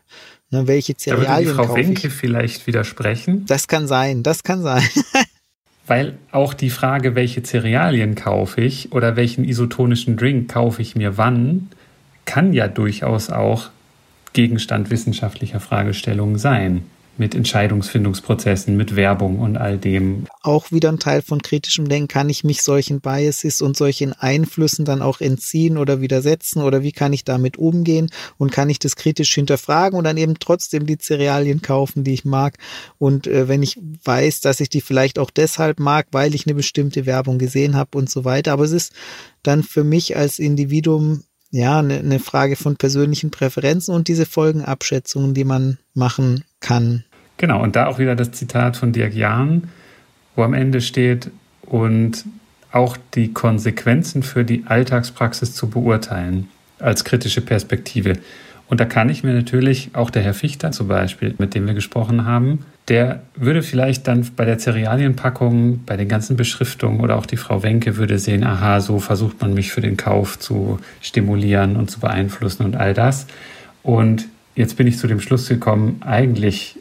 [0.51, 3.47] Ne, welche Cerealien da würde die Frau Wenke vielleicht widersprechen.
[3.47, 4.83] Das kann sein, das kann sein.
[5.87, 11.17] Weil auch die Frage, welche Cerealien kaufe ich oder welchen isotonischen Drink kaufe ich mir
[11.17, 11.69] wann,
[12.25, 13.71] kann ja durchaus auch
[14.33, 16.85] Gegenstand wissenschaftlicher Fragestellungen sein
[17.19, 20.27] mit Entscheidungsfindungsprozessen, mit Werbung und all dem.
[20.43, 22.09] Auch wieder ein Teil von kritischem Denken.
[22.09, 26.93] Kann ich mich solchen Biases und solchen Einflüssen dann auch entziehen oder widersetzen oder wie
[26.93, 30.99] kann ich damit umgehen und kann ich das kritisch hinterfragen und dann eben trotzdem die
[30.99, 32.59] Cerealien kaufen, die ich mag.
[32.99, 36.55] Und äh, wenn ich weiß, dass ich die vielleicht auch deshalb mag, weil ich eine
[36.55, 38.53] bestimmte Werbung gesehen habe und so weiter.
[38.53, 38.93] Aber es ist
[39.43, 45.35] dann für mich als Individuum ja, eine, eine Frage von persönlichen Präferenzen und diese Folgenabschätzungen,
[45.35, 47.05] die man machen kann.
[47.37, 49.71] Genau, und da auch wieder das Zitat von Dirk Jahn,
[50.35, 51.31] wo am Ende steht,
[51.63, 52.25] und
[52.71, 58.19] auch die Konsequenzen für die Alltagspraxis zu beurteilen als kritische Perspektive.
[58.69, 61.75] Und da kann ich mir natürlich auch der Herr Fichter zum Beispiel, mit dem wir
[61.75, 67.27] gesprochen haben, der würde vielleicht dann bei der Cerealienpackung, bei den ganzen Beschriftungen oder auch
[67.27, 71.77] die Frau Wenke würde sehen, aha, so versucht man mich für den Kauf zu stimulieren
[71.77, 73.27] und zu beeinflussen und all das.
[73.83, 76.79] Und jetzt bin ich zu dem Schluss gekommen, eigentlich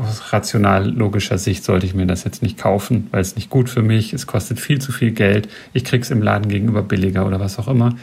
[0.00, 3.68] aus rational logischer Sicht sollte ich mir das jetzt nicht kaufen, weil es nicht gut
[3.68, 7.38] für mich, es kostet viel zu viel Geld, ich krieg's im Laden gegenüber billiger oder
[7.38, 7.94] was auch immer.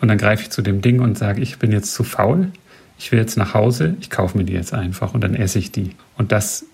[0.00, 2.48] Und dann greife ich zu dem Ding und sage, ich bin jetzt zu faul,
[2.98, 5.72] ich will jetzt nach Hause, ich kaufe mir die jetzt einfach und dann esse ich
[5.72, 5.90] die.
[6.16, 6.64] Und das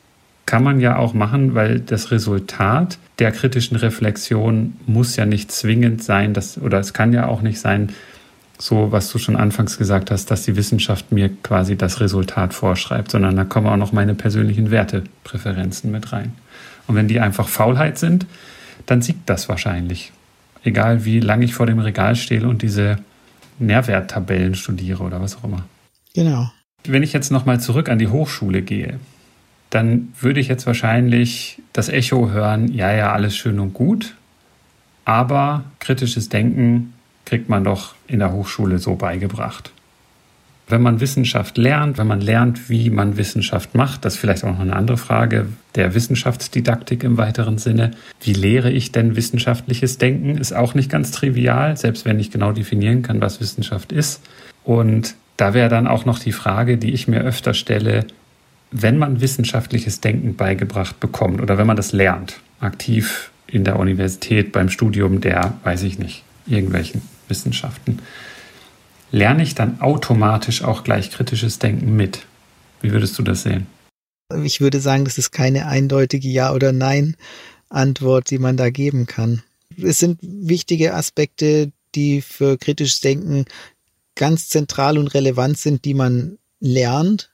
[0.47, 6.03] kann man ja auch machen, weil das Resultat der kritischen Reflexion muss ja nicht zwingend
[6.03, 7.91] sein, dass, oder es kann ja auch nicht sein,
[8.59, 13.11] so was du schon anfangs gesagt hast, dass die Wissenschaft mir quasi das Resultat vorschreibt,
[13.11, 16.33] sondern da kommen auch noch meine persönlichen Wertepräferenzen mit rein.
[16.87, 18.27] Und wenn die einfach Faulheit sind,
[18.87, 20.13] dann siegt das wahrscheinlich.
[20.65, 22.99] Egal wie lange ich vor dem Regal stehe und diese
[23.59, 25.65] Nährwerttabellen studiere oder was auch immer.
[26.15, 26.51] Genau.
[26.85, 28.99] Wenn ich jetzt nochmal zurück an die Hochschule gehe,
[29.71, 34.15] dann würde ich jetzt wahrscheinlich das Echo hören, ja, ja, alles schön und gut,
[35.05, 36.93] aber kritisches Denken
[37.25, 39.73] kriegt man doch in der Hochschule so beigebracht.
[40.69, 44.53] Wenn man Wissenschaft lernt, wenn man lernt, wie man Wissenschaft macht, das ist vielleicht auch
[44.53, 47.93] noch eine andere Frage der Wissenschaftsdidaktik im weiteren Sinne.
[48.21, 50.39] Wie lehre ich denn wissenschaftliches Denken?
[50.39, 54.23] Ist auch nicht ganz trivial, selbst wenn ich genau definieren kann, was Wissenschaft ist.
[54.65, 58.07] Und da wäre dann auch noch die Frage, die ich mir öfter stelle,
[58.71, 64.53] wenn man wissenschaftliches Denken beigebracht bekommt oder wenn man das lernt, aktiv in der Universität
[64.53, 67.99] beim Studium der, weiß ich nicht, irgendwelchen Wissenschaften,
[69.11, 72.25] lerne ich dann automatisch auch gleich kritisches Denken mit.
[72.81, 73.67] Wie würdest du das sehen?
[74.43, 79.43] Ich würde sagen, das ist keine eindeutige Ja- oder Nein-Antwort, die man da geben kann.
[79.81, 83.45] Es sind wichtige Aspekte, die für kritisches Denken
[84.15, 87.33] ganz zentral und relevant sind, die man lernt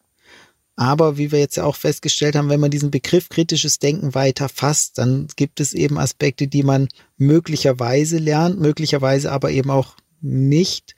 [0.79, 4.49] aber wie wir jetzt ja auch festgestellt haben, wenn man diesen Begriff kritisches Denken weiter
[4.49, 6.87] fasst, dann gibt es eben Aspekte, die man
[7.17, 10.95] möglicherweise lernt, möglicherweise aber eben auch nicht.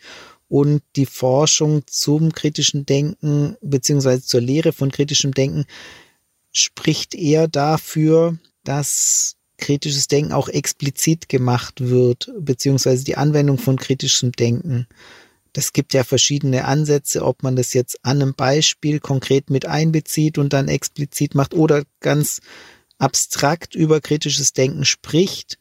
[0.48, 5.64] Und die Forschung zum kritischen Denken beziehungsweise zur Lehre von kritischem Denken
[6.52, 14.32] spricht eher dafür, dass kritisches Denken auch explizit gemacht wird, beziehungsweise die Anwendung von kritischem
[14.32, 14.86] Denken.
[15.52, 20.38] Das gibt ja verschiedene Ansätze, ob man das jetzt an einem Beispiel konkret mit einbezieht
[20.38, 22.40] und dann explizit macht oder ganz
[22.98, 25.58] abstrakt über kritisches Denken spricht.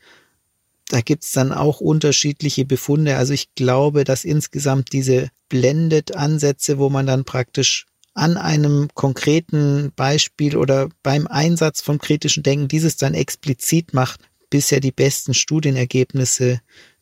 [0.89, 3.17] Da gibt's dann auch unterschiedliche Befunde.
[3.17, 10.57] Also ich glaube, dass insgesamt diese Blended-Ansätze, wo man dann praktisch an einem konkreten Beispiel
[10.57, 16.59] oder beim Einsatz vom kritischen Denken dieses dann explizit macht, bisher die besten Studienergebnisse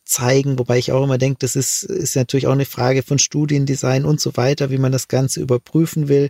[0.08, 4.06] zeigen, wobei ich auch immer denke, das ist, ist natürlich auch eine Frage von Studiendesign
[4.06, 6.30] und so weiter, wie man das Ganze überprüfen will,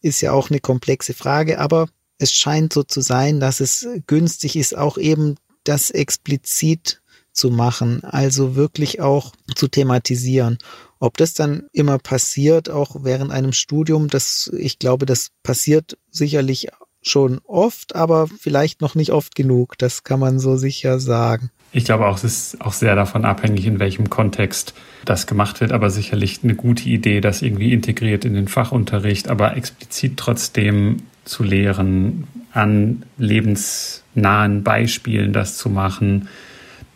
[0.00, 4.56] ist ja auch eine komplexe Frage, aber es scheint so zu sein, dass es günstig
[4.56, 7.00] ist, auch eben das explizit
[7.32, 10.58] zu machen, also wirklich auch zu thematisieren.
[10.98, 16.68] Ob das dann immer passiert, auch während einem Studium, das, ich glaube, das passiert sicherlich
[17.00, 19.78] schon oft, aber vielleicht noch nicht oft genug.
[19.78, 21.50] Das kann man so sicher sagen.
[21.72, 25.72] Ich glaube auch, es ist auch sehr davon abhängig, in welchem Kontext das gemacht wird,
[25.72, 31.42] aber sicherlich eine gute Idee, das irgendwie integriert in den Fachunterricht, aber explizit trotzdem zu
[31.42, 36.28] lehren, an lebensnahen Beispielen das zu machen,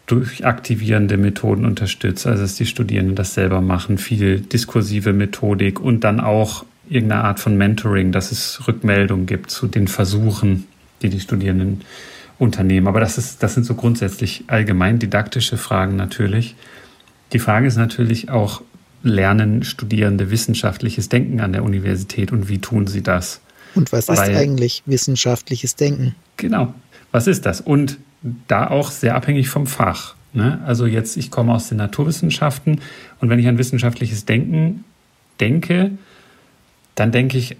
[0.06, 6.04] durch aktivierende Methoden unterstützt, also dass die Studierenden das selber machen, viel diskursive Methodik und
[6.04, 10.66] dann auch irgendeine Art von Mentoring, dass es Rückmeldungen gibt zu den Versuchen,
[11.02, 11.82] die die Studierenden
[12.42, 12.88] unternehmen.
[12.88, 16.56] Aber das, ist, das sind so grundsätzlich allgemein didaktische Fragen natürlich.
[17.32, 18.62] Die Frage ist natürlich auch,
[19.04, 23.40] lernen Studierende wissenschaftliches Denken an der Universität und wie tun sie das?
[23.74, 26.14] Und was Weil, ist eigentlich wissenschaftliches Denken?
[26.36, 26.72] Genau,
[27.10, 27.60] was ist das?
[27.60, 27.98] Und
[28.46, 30.14] da auch sehr abhängig vom Fach.
[30.32, 30.60] Ne?
[30.64, 32.80] Also jetzt, ich komme aus den Naturwissenschaften
[33.20, 34.84] und wenn ich an wissenschaftliches Denken
[35.40, 35.92] denke,
[36.94, 37.56] dann denke ich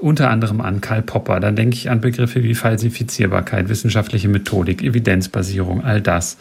[0.00, 5.84] unter anderem an Karl Popper, dann denke ich an Begriffe wie Falsifizierbarkeit, wissenschaftliche Methodik, Evidenzbasierung,
[5.84, 6.36] all das.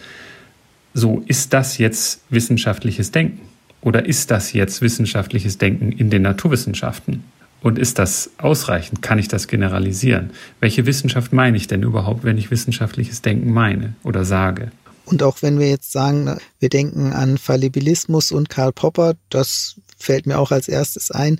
[0.93, 3.41] So, ist das jetzt wissenschaftliches Denken?
[3.81, 7.23] Oder ist das jetzt wissenschaftliches Denken in den Naturwissenschaften?
[7.61, 9.01] Und ist das ausreichend?
[9.01, 10.31] Kann ich das generalisieren?
[10.59, 14.71] Welche Wissenschaft meine ich denn überhaupt, wenn ich wissenschaftliches Denken meine oder sage?
[15.05, 20.27] Und auch wenn wir jetzt sagen, wir denken an Fallibilismus und Karl Popper, das fällt
[20.27, 21.39] mir auch als erstes ein,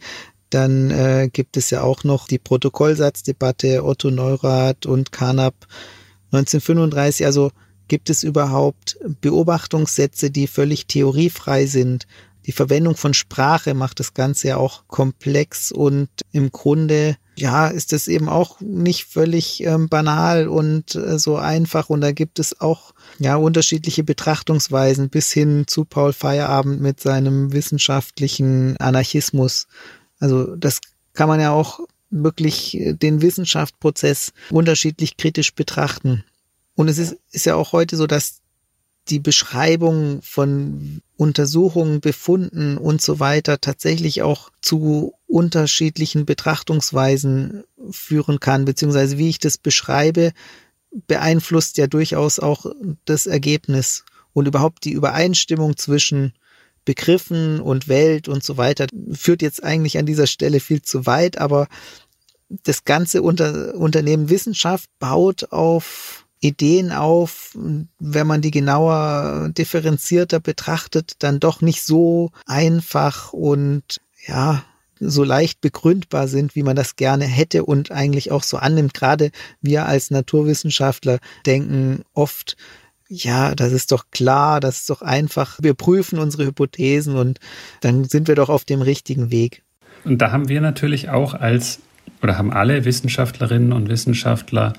[0.49, 5.55] dann äh, gibt es ja auch noch die Protokollsatzdebatte Otto Neurath und Carnap
[6.31, 7.25] 1935.
[7.25, 7.51] Also
[7.87, 12.07] gibt es überhaupt Beobachtungssätze, die völlig theoriefrei sind?
[12.45, 17.93] Die Verwendung von Sprache macht das Ganze ja auch komplex und im Grunde ja, ist
[17.93, 21.89] es eben auch nicht völlig ähm, banal und äh, so einfach.
[21.89, 27.53] Und da gibt es auch ja unterschiedliche Betrachtungsweisen bis hin zu Paul Feierabend mit seinem
[27.53, 29.67] wissenschaftlichen Anarchismus.
[30.19, 30.81] Also das
[31.13, 36.23] kann man ja auch wirklich äh, den Wissenschaftsprozess unterschiedlich kritisch betrachten.
[36.75, 38.41] Und es ist, ist ja auch heute so, dass
[39.09, 48.65] die Beschreibung von Untersuchungen, Befunden und so weiter tatsächlich auch zu unterschiedlichen Betrachtungsweisen führen kann,
[48.65, 50.33] beziehungsweise wie ich das beschreibe,
[51.07, 52.65] beeinflusst ja durchaus auch
[53.05, 54.03] das Ergebnis
[54.33, 56.33] und überhaupt die Übereinstimmung zwischen
[56.87, 61.37] Begriffen und Welt und so weiter führt jetzt eigentlich an dieser Stelle viel zu weit,
[61.37, 61.67] aber
[62.63, 67.57] das ganze Unter Unternehmen Wissenschaft baut auf Ideen auf,
[67.99, 74.63] wenn man die genauer differenzierter betrachtet, dann doch nicht so einfach und ja,
[75.01, 78.93] so leicht begründbar sind, wie man das gerne hätte und eigentlich auch so annimmt.
[78.93, 82.55] Gerade wir als Naturwissenschaftler denken oft,
[83.09, 85.59] ja, das ist doch klar, das ist doch einfach.
[85.61, 87.39] Wir prüfen unsere Hypothesen und
[87.81, 89.63] dann sind wir doch auf dem richtigen Weg.
[90.03, 91.79] Und da haben wir natürlich auch als,
[92.21, 94.73] oder haben alle Wissenschaftlerinnen und Wissenschaftler,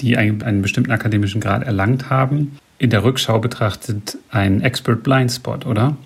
[0.00, 5.32] die einen, einen bestimmten akademischen Grad erlangt haben, in der Rückschau betrachtet einen Expert Blind
[5.32, 5.96] Spot, oder?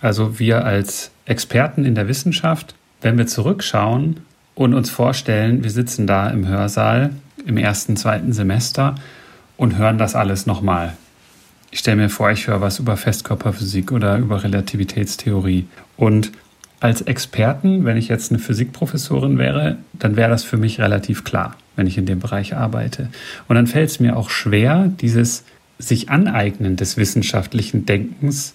[0.00, 4.20] Also wir als Experten in der Wissenschaft, wenn wir zurückschauen
[4.54, 7.10] und uns vorstellen, wir sitzen da im Hörsaal
[7.46, 8.96] im ersten, zweiten Semester
[9.56, 10.96] und hören das alles nochmal
[11.70, 15.66] ich stelle mir vor, ich höre was über Festkörperphysik oder über Relativitätstheorie.
[15.96, 16.32] Und
[16.80, 21.56] als Experten, wenn ich jetzt eine Physikprofessorin wäre, dann wäre das für mich relativ klar,
[21.76, 23.08] wenn ich in dem Bereich arbeite.
[23.48, 25.44] Und dann fällt es mir auch schwer, dieses
[25.78, 28.54] sich aneignen des wissenschaftlichen Denkens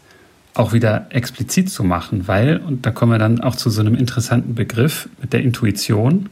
[0.55, 3.95] auch wieder explizit zu machen, weil, und da kommen wir dann auch zu so einem
[3.95, 6.29] interessanten Begriff mit der Intuition,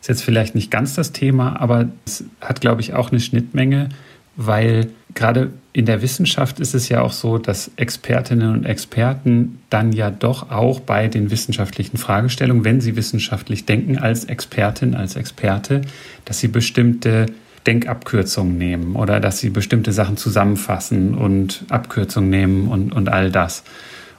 [0.00, 3.90] ist jetzt vielleicht nicht ganz das Thema, aber es hat, glaube ich, auch eine Schnittmenge,
[4.36, 9.92] weil gerade in der Wissenschaft ist es ja auch so, dass Expertinnen und Experten dann
[9.92, 15.82] ja doch auch bei den wissenschaftlichen Fragestellungen, wenn sie wissenschaftlich denken, als Expertin, als Experte,
[16.24, 17.26] dass sie bestimmte
[17.66, 23.62] Denkabkürzungen nehmen oder dass sie bestimmte Sachen zusammenfassen und Abkürzungen nehmen und, und all das.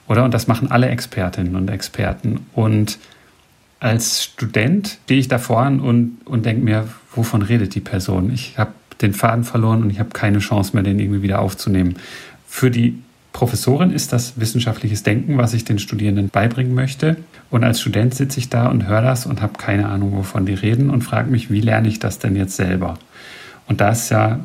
[0.08, 0.24] Oder?
[0.24, 2.46] Und das machen alle Expertinnen und Experten.
[2.54, 2.98] Und
[3.80, 8.32] als Student stehe ich da vorne und, und denke mir, wovon redet die Person?
[8.32, 8.72] Ich habe
[9.02, 11.96] den Faden verloren und ich habe keine Chance mehr, den irgendwie wieder aufzunehmen.
[12.46, 12.98] Für die
[13.32, 17.16] Professorin ist das wissenschaftliches Denken, was ich den Studierenden beibringen möchte.
[17.50, 20.54] Und als Student sitze ich da und höre das und habe keine Ahnung, wovon die
[20.54, 22.98] reden und frage mich, wie lerne ich das denn jetzt selber?
[23.66, 24.40] Und da ist ja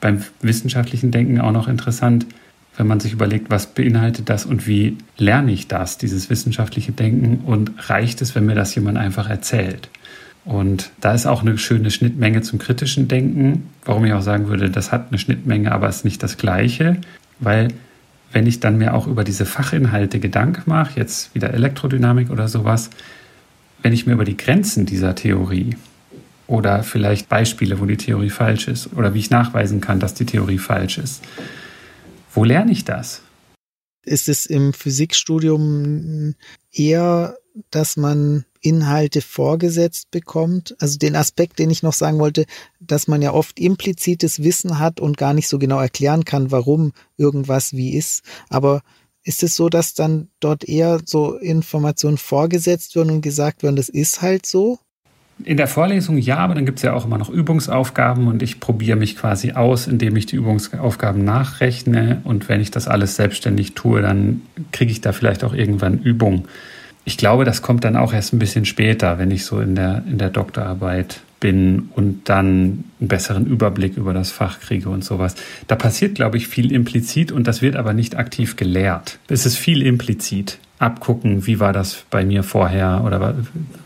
[0.00, 2.26] beim wissenschaftlichen Denken auch noch interessant,
[2.76, 7.40] wenn man sich überlegt, was beinhaltet das und wie lerne ich das, dieses wissenschaftliche Denken
[7.46, 9.88] und reicht es, wenn mir das jemand einfach erzählt?
[10.46, 14.70] Und da ist auch eine schöne Schnittmenge zum kritischen Denken, warum ich auch sagen würde,
[14.70, 17.00] das hat eine Schnittmenge, aber ist nicht das gleiche,
[17.40, 17.68] weil
[18.30, 22.90] wenn ich dann mir auch über diese Fachinhalte Gedanken mache, jetzt wieder Elektrodynamik oder sowas,
[23.82, 25.76] wenn ich mir über die Grenzen dieser Theorie
[26.46, 30.26] oder vielleicht Beispiele, wo die Theorie falsch ist oder wie ich nachweisen kann, dass die
[30.26, 31.24] Theorie falsch ist,
[32.32, 33.22] wo lerne ich das?
[34.04, 36.36] Ist es im Physikstudium
[36.70, 37.36] eher,
[37.70, 40.74] dass man Inhalte vorgesetzt bekommt.
[40.80, 42.46] Also den Aspekt, den ich noch sagen wollte,
[42.80, 46.92] dass man ja oft implizites Wissen hat und gar nicht so genau erklären kann, warum
[47.16, 48.22] irgendwas wie ist.
[48.48, 48.82] Aber
[49.22, 53.88] ist es so, dass dann dort eher so Informationen vorgesetzt werden und gesagt werden, das
[53.88, 54.80] ist halt so?
[55.44, 58.58] In der Vorlesung ja, aber dann gibt es ja auch immer noch Übungsaufgaben und ich
[58.58, 62.22] probiere mich quasi aus, indem ich die Übungsaufgaben nachrechne.
[62.24, 66.48] Und wenn ich das alles selbstständig tue, dann kriege ich da vielleicht auch irgendwann Übung
[67.06, 70.02] ich glaube, das kommt dann auch erst ein bisschen später, wenn ich so in der,
[70.10, 75.36] in der Doktorarbeit bin und dann einen besseren Überblick über das Fach kriege und sowas.
[75.68, 79.20] Da passiert, glaube ich, viel implizit und das wird aber nicht aktiv gelehrt.
[79.28, 80.58] Es ist viel implizit.
[80.80, 83.34] Abgucken, wie war das bei mir vorher oder was,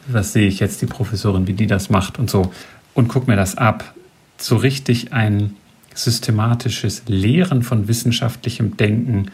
[0.08, 2.50] was sehe ich jetzt die Professorin, wie die das macht und so.
[2.94, 3.94] Und guck mir das ab.
[4.38, 5.56] So richtig ein
[5.94, 9.26] systematisches Lehren von wissenschaftlichem Denken,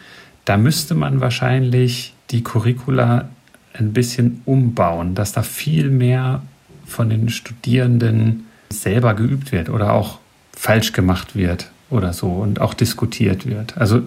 [0.43, 3.29] da müsste man wahrscheinlich die Curricula
[3.79, 6.41] ein bisschen umbauen, dass da viel mehr
[6.85, 10.19] von den Studierenden selber geübt wird oder auch
[10.53, 13.77] falsch gemacht wird oder so und auch diskutiert wird.
[13.77, 14.01] Also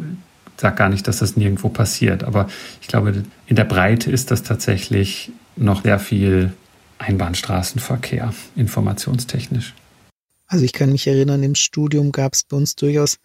[0.57, 2.49] sage gar nicht, dass das nirgendwo passiert, aber
[2.81, 6.53] ich glaube, in der Breite ist das tatsächlich noch sehr viel
[6.99, 9.75] Einbahnstraßenverkehr, informationstechnisch.
[10.47, 13.19] Also ich kann mich erinnern, im Studium gab es bei uns durchaus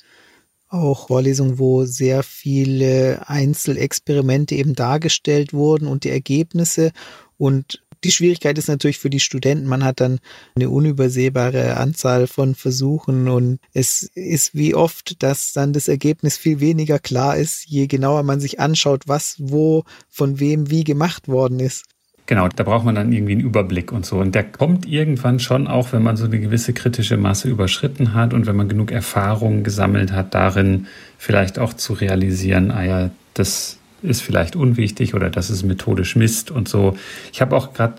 [0.70, 6.92] auch Vorlesungen, wo sehr viele Einzelexperimente eben dargestellt wurden und die Ergebnisse.
[7.38, 10.20] Und die Schwierigkeit ist natürlich für die Studenten, man hat dann
[10.56, 16.60] eine unübersehbare Anzahl von Versuchen und es ist wie oft, dass dann das Ergebnis viel
[16.60, 21.60] weniger klar ist, je genauer man sich anschaut, was wo von wem wie gemacht worden
[21.60, 21.86] ist.
[22.28, 24.18] Genau, da braucht man dann irgendwie einen Überblick und so.
[24.18, 28.34] Und der kommt irgendwann schon, auch wenn man so eine gewisse kritische Masse überschritten hat
[28.34, 30.88] und wenn man genug Erfahrung gesammelt hat, darin
[31.20, 36.50] vielleicht auch zu realisieren, ah ja, das ist vielleicht unwichtig oder das ist methodisch Mist
[36.50, 36.98] und so.
[37.32, 37.96] Ich habe auch gerade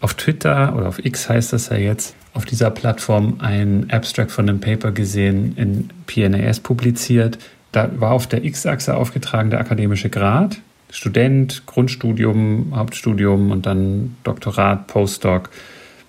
[0.00, 4.46] auf Twitter oder auf X heißt das ja jetzt, auf dieser Plattform ein Abstract von
[4.46, 7.38] einem Paper gesehen, in PNAS publiziert.
[7.72, 14.86] Da war auf der X-Achse aufgetragen der akademische Grad Student, Grundstudium, Hauptstudium und dann Doktorat,
[14.86, 15.50] Postdoc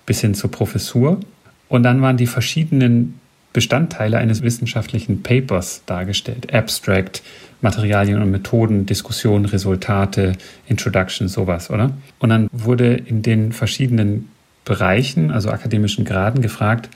[0.04, 1.20] bis hin zur Professur.
[1.68, 3.18] Und dann waren die verschiedenen
[3.52, 6.52] Bestandteile eines wissenschaftlichen Papers dargestellt.
[6.52, 7.22] Abstract,
[7.62, 10.32] Materialien und Methoden, Diskussion, Resultate,
[10.68, 11.90] Introduction, sowas, oder?
[12.18, 14.28] Und dann wurde in den verschiedenen
[14.64, 16.90] Bereichen, also akademischen Graden, gefragt,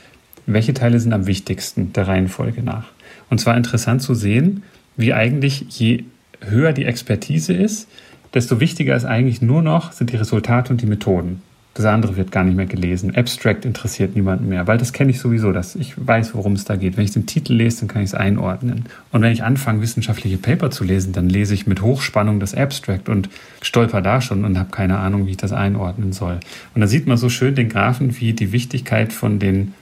[0.45, 2.89] welche Teile sind am wichtigsten der Reihenfolge nach.
[3.31, 4.63] Und zwar interessant zu sehen,
[4.97, 6.05] wie eigentlich je
[6.41, 7.89] höher die Expertise ist,
[8.35, 11.43] desto wichtiger ist eigentlich nur noch, sind die Resultate und die Methoden.
[11.75, 13.15] Das andere wird gar nicht mehr gelesen.
[13.15, 16.75] Abstract interessiert niemanden mehr, weil das kenne ich sowieso, dass ich weiß, worum es da
[16.75, 16.97] geht.
[16.97, 18.87] Wenn ich den Titel lese, dann kann ich es einordnen.
[19.13, 23.09] Und wenn ich anfange, wissenschaftliche Paper zu lesen, dann lese ich mit Hochspannung das Abstract
[23.09, 23.31] und
[23.63, 26.41] stolper da schon und habe keine Ahnung, wie ich das einordnen soll.
[26.75, 29.73] Und da sieht man so schön den Graphen, wie die Wichtigkeit von den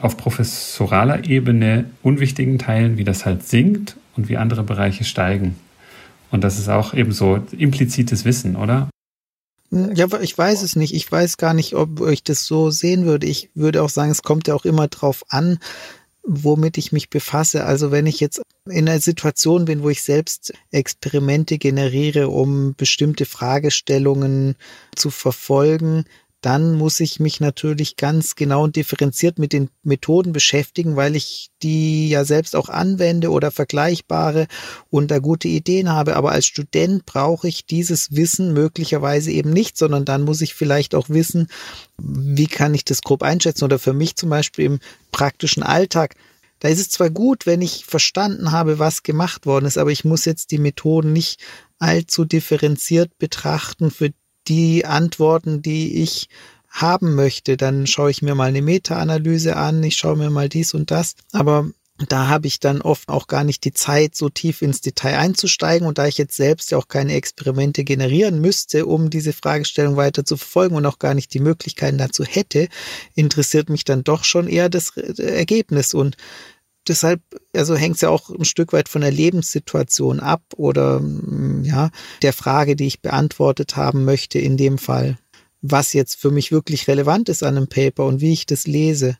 [0.00, 5.56] auf professoraler Ebene unwichtigen Teilen, wie das halt sinkt und wie andere Bereiche steigen.
[6.30, 8.88] Und das ist auch eben so implizites Wissen, oder?
[9.70, 10.94] Ja, ich weiß es nicht.
[10.94, 13.26] Ich weiß gar nicht, ob ich das so sehen würde.
[13.26, 15.58] Ich würde auch sagen, es kommt ja auch immer drauf an,
[16.22, 17.64] womit ich mich befasse.
[17.64, 23.26] Also wenn ich jetzt in einer Situation bin, wo ich selbst Experimente generiere, um bestimmte
[23.26, 24.56] Fragestellungen
[24.96, 26.04] zu verfolgen,
[26.40, 31.50] dann muss ich mich natürlich ganz genau und differenziert mit den Methoden beschäftigen, weil ich
[31.62, 34.46] die ja selbst auch anwende oder vergleichbare
[34.88, 36.16] und da gute Ideen habe.
[36.16, 40.94] Aber als Student brauche ich dieses Wissen möglicherweise eben nicht, sondern dann muss ich vielleicht
[40.94, 41.48] auch wissen,
[41.98, 44.80] wie kann ich das grob einschätzen oder für mich zum Beispiel im
[45.12, 46.14] praktischen Alltag.
[46.60, 50.04] Da ist es zwar gut, wenn ich verstanden habe, was gemacht worden ist, aber ich
[50.04, 51.40] muss jetzt die Methoden nicht
[51.78, 54.10] allzu differenziert betrachten für
[54.50, 56.28] die Antworten, die ich
[56.68, 57.56] haben möchte.
[57.56, 61.14] Dann schaue ich mir mal eine Meta-Analyse an, ich schaue mir mal dies und das.
[61.32, 61.70] Aber
[62.08, 65.86] da habe ich dann oft auch gar nicht die Zeit, so tief ins Detail einzusteigen.
[65.86, 70.24] Und da ich jetzt selbst ja auch keine Experimente generieren müsste, um diese Fragestellung weiter
[70.24, 72.68] zu verfolgen und auch gar nicht die Möglichkeiten dazu hätte,
[73.14, 75.94] interessiert mich dann doch schon eher das Ergebnis.
[75.94, 76.16] Und
[76.88, 77.20] deshalb,
[77.54, 81.90] also hängt es ja auch ein Stück weit von der Lebenssituation ab oder mm, ja,
[82.22, 85.18] der Frage, die ich beantwortet haben möchte in dem Fall,
[85.62, 89.16] was jetzt für mich wirklich relevant ist an einem Paper und wie ich das lese.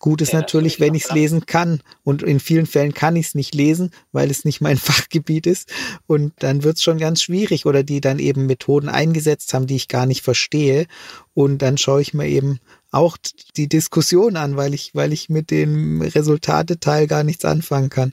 [0.00, 1.82] Gut ist ja, natürlich, wenn ich es lesen kann.
[2.04, 5.70] Und in vielen Fällen kann ich es nicht lesen, weil es nicht mein Fachgebiet ist.
[6.06, 7.66] Und dann wird es schon ganz schwierig.
[7.66, 10.86] Oder die dann eben Methoden eingesetzt haben, die ich gar nicht verstehe.
[11.34, 12.60] Und dann schaue ich mir eben
[12.90, 13.16] auch
[13.56, 18.12] die Diskussion an, weil ich, weil ich mit dem Resultateteil gar nichts anfangen kann.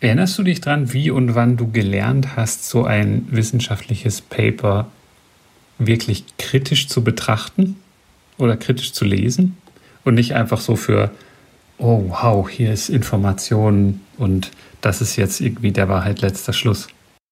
[0.00, 4.90] Erinnerst du dich dran, wie und wann du gelernt hast, so ein wissenschaftliches Paper
[5.78, 7.76] wirklich kritisch zu betrachten
[8.36, 9.56] oder kritisch zu lesen
[10.04, 11.10] und nicht einfach so für,
[11.78, 16.88] oh wow, hier ist Information und das ist jetzt irgendwie der Wahrheit letzter Schluss?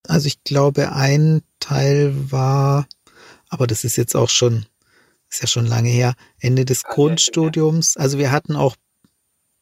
[0.07, 2.87] Also ich glaube, ein Teil war,
[3.49, 4.65] aber das ist jetzt auch schon
[5.33, 7.97] ist ja schon lange her, Ende des Grundstudiums.
[7.97, 8.75] Also wir hatten auch,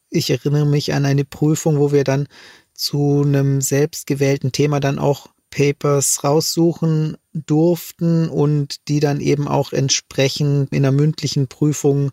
[0.09, 2.28] ich erinnere mich an eine Prüfung, wo wir dann
[2.74, 10.74] zu einem selbstgewählten Thema dann auch Papers raussuchen durften und die dann eben auch entsprechend
[10.74, 12.11] in der mündlichen Prüfung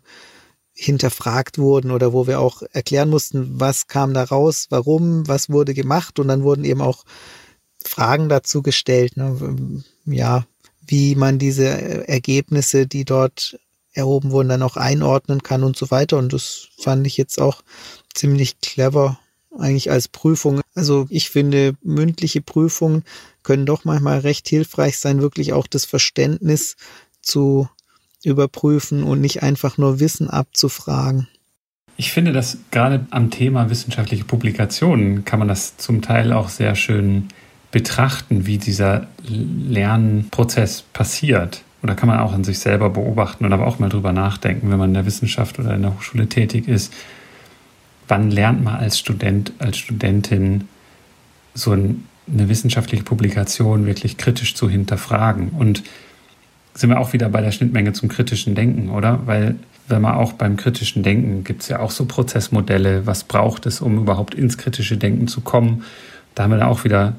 [0.73, 5.73] hinterfragt wurden oder wo wir auch erklären mussten, was kam da raus, warum, was wurde
[5.73, 7.03] gemacht und dann wurden eben auch
[7.83, 9.17] Fragen dazu gestellt.
[9.17, 9.83] Ne?
[10.05, 10.45] Ja,
[10.89, 13.59] wie man diese Ergebnisse, die dort
[13.93, 16.17] erhoben wurden, dann auch einordnen kann und so weiter.
[16.17, 17.61] Und das fand ich jetzt auch
[18.13, 19.19] ziemlich clever
[19.57, 20.61] eigentlich als Prüfung.
[20.73, 23.03] Also ich finde, mündliche Prüfungen
[23.43, 26.75] können doch manchmal recht hilfreich sein, wirklich auch das Verständnis
[27.21, 27.69] zu
[28.23, 31.27] überprüfen und nicht einfach nur Wissen abzufragen.
[31.97, 36.75] Ich finde, dass gerade am Thema wissenschaftliche Publikationen kann man das zum Teil auch sehr
[36.75, 37.27] schön
[37.71, 41.63] betrachten, wie dieser Lernprozess passiert.
[41.81, 44.79] Oder kann man auch an sich selber beobachten und aber auch mal drüber nachdenken, wenn
[44.79, 46.93] man in der Wissenschaft oder in der Hochschule tätig ist.
[48.07, 50.67] Wann lernt man als Student, als Studentin
[51.53, 55.49] so eine wissenschaftliche Publikation wirklich kritisch zu hinterfragen?
[55.49, 55.83] Und
[56.73, 59.25] sind wir auch wieder bei der Schnittmenge zum kritischen Denken, oder?
[59.25, 59.55] Weil
[59.87, 63.81] wenn man auch beim kritischen Denken gibt es ja auch so Prozessmodelle, was braucht es,
[63.81, 65.83] um überhaupt ins kritische Denken zu kommen.
[66.35, 67.15] Da haben wir dann auch wieder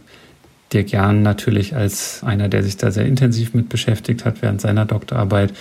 [0.72, 4.86] Dirk Jahn natürlich als einer, der sich da sehr intensiv mit beschäftigt hat während seiner
[4.86, 5.52] Doktorarbeit.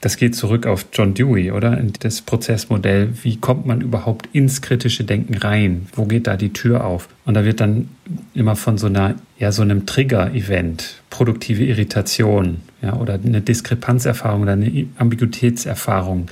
[0.00, 1.76] Das geht zurück auf John Dewey, oder?
[2.00, 3.08] Das Prozessmodell.
[3.22, 5.86] Wie kommt man überhaupt ins kritische Denken rein?
[5.92, 7.08] Wo geht da die Tür auf?
[7.24, 7.88] Und da wird dann
[8.32, 14.52] immer von so einer, ja, so einem Trigger-Event, produktive Irritation, ja, oder eine Diskrepanzerfahrung oder
[14.52, 16.28] eine Ambiguitätserfahrung,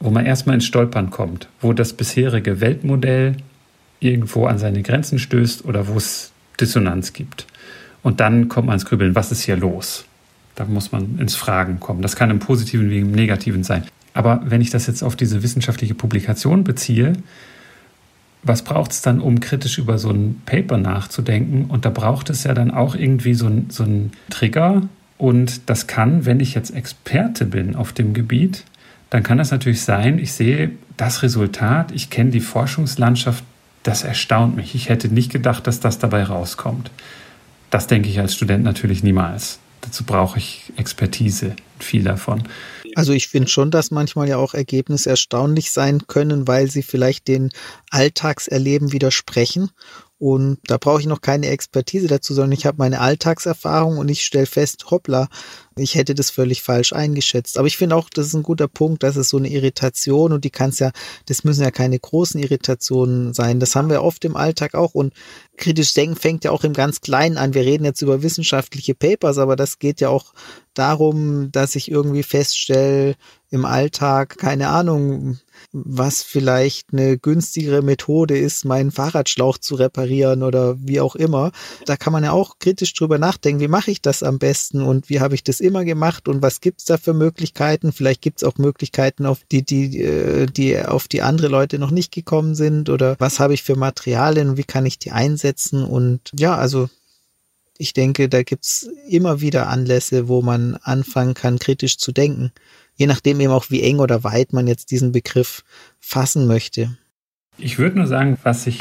[0.00, 3.36] wo man erstmal ins Stolpern kommt, wo das bisherige Weltmodell
[4.00, 7.46] irgendwo an seine Grenzen stößt oder wo es Dissonanz gibt.
[8.02, 10.04] Und dann kommt man ins Grübeln, was ist hier los?
[10.54, 12.02] Da muss man ins Fragen kommen.
[12.02, 13.84] Das kann im Positiven wie im Negativen sein.
[14.14, 17.12] Aber wenn ich das jetzt auf diese wissenschaftliche Publikation beziehe,
[18.42, 21.66] was braucht es dann, um kritisch über so ein Paper nachzudenken?
[21.66, 24.82] Und da braucht es ja dann auch irgendwie so so ein Trigger.
[25.18, 28.64] Und das kann, wenn ich jetzt Experte bin auf dem Gebiet,
[29.10, 33.44] dann kann das natürlich sein, ich sehe das Resultat, ich kenne die Forschungslandschaft,
[33.82, 34.74] das erstaunt mich.
[34.74, 36.90] Ich hätte nicht gedacht, dass das dabei rauskommt.
[37.70, 39.58] Das denke ich als Student natürlich niemals.
[39.80, 42.42] Dazu brauche ich Expertise, viel davon.
[42.96, 47.28] Also ich finde schon, dass manchmal ja auch Ergebnisse erstaunlich sein können, weil sie vielleicht
[47.28, 47.50] den
[47.90, 49.70] Alltagserleben widersprechen
[50.20, 54.22] und da brauche ich noch keine Expertise dazu, sondern ich habe meine Alltagserfahrung und ich
[54.22, 55.30] stelle fest, hoppla,
[55.76, 57.56] ich hätte das völlig falsch eingeschätzt.
[57.56, 60.44] Aber ich finde auch, das ist ein guter Punkt, dass es so eine Irritation und
[60.44, 60.90] die kann es ja,
[61.24, 63.60] das müssen ja keine großen Irritationen sein.
[63.60, 65.14] Das haben wir oft im Alltag auch und
[65.56, 67.54] kritisch denken fängt ja auch im ganz Kleinen an.
[67.54, 70.34] Wir reden jetzt über wissenschaftliche Papers, aber das geht ja auch
[70.74, 73.16] darum, dass ich irgendwie feststelle,
[73.50, 75.38] im Alltag, keine Ahnung,
[75.72, 81.50] was vielleicht eine günstigere Methode ist, meinen Fahrradschlauch zu reparieren oder wie auch immer.
[81.84, 85.10] Da kann man ja auch kritisch drüber nachdenken, wie mache ich das am besten und
[85.10, 87.92] wie habe ich das immer gemacht und was gibt's da für Möglichkeiten?
[87.92, 92.12] Vielleicht gibt's auch Möglichkeiten, auf die, die, äh, die auf die andere Leute noch nicht
[92.12, 95.82] gekommen sind oder was habe ich für Materialien und wie kann ich die einsetzen?
[95.82, 96.88] Und ja, also
[97.78, 102.52] ich denke, da gibt's immer wieder Anlässe, wo man anfangen kann, kritisch zu denken
[103.00, 105.64] je nachdem eben auch, wie eng oder weit man jetzt diesen Begriff
[106.00, 106.98] fassen möchte.
[107.56, 108.80] Ich würde nur sagen, was ich,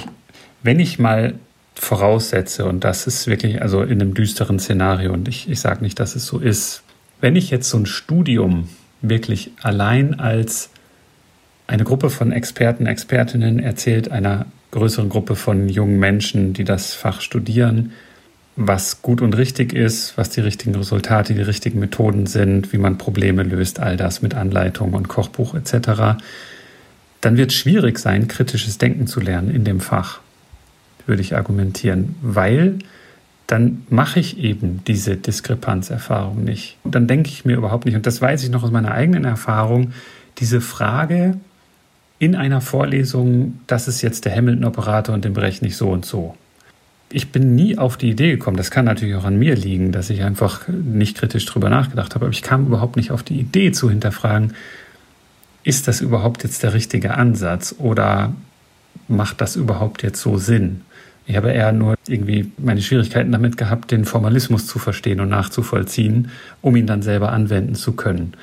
[0.62, 1.36] wenn ich mal
[1.74, 6.02] voraussetze, und das ist wirklich also in einem düsteren Szenario, und ich, ich sage nicht,
[6.02, 6.84] dass es so ist,
[7.22, 8.68] wenn ich jetzt so ein Studium
[9.02, 10.70] wirklich allein als
[11.68, 17.22] eine Gruppe von Experten, Expertinnen erzählt einer größeren Gruppe von jungen Menschen, die das Fach
[17.22, 17.94] studieren,
[18.62, 22.98] was gut und richtig ist, was die richtigen Resultate, die richtigen Methoden sind, wie man
[22.98, 26.22] Probleme löst, all das mit Anleitung und Kochbuch etc.,
[27.22, 30.20] dann wird es schwierig sein, kritisches Denken zu lernen in dem Fach,
[31.06, 32.80] würde ich argumentieren, weil
[33.48, 36.78] dann mache ich eben diese Diskrepanzerfahrung nicht.
[36.84, 39.24] Und dann denke ich mir überhaupt nicht, und das weiß ich noch aus meiner eigenen
[39.24, 39.94] Erfahrung,
[40.38, 41.38] diese Frage
[42.20, 46.36] in einer Vorlesung, das ist jetzt der Hamilton-Operator und den berechne ich so und so
[47.12, 50.10] ich bin nie auf die Idee gekommen, das kann natürlich auch an mir liegen, dass
[50.10, 53.72] ich einfach nicht kritisch drüber nachgedacht habe, aber ich kam überhaupt nicht auf die Idee
[53.72, 54.54] zu hinterfragen,
[55.64, 58.34] ist das überhaupt jetzt der richtige Ansatz oder
[59.08, 60.82] macht das überhaupt jetzt so Sinn?
[61.26, 66.32] Ich habe eher nur irgendwie meine Schwierigkeiten damit gehabt, den Formalismus zu verstehen und nachzuvollziehen,
[66.62, 68.34] um ihn dann selber anwenden zu können.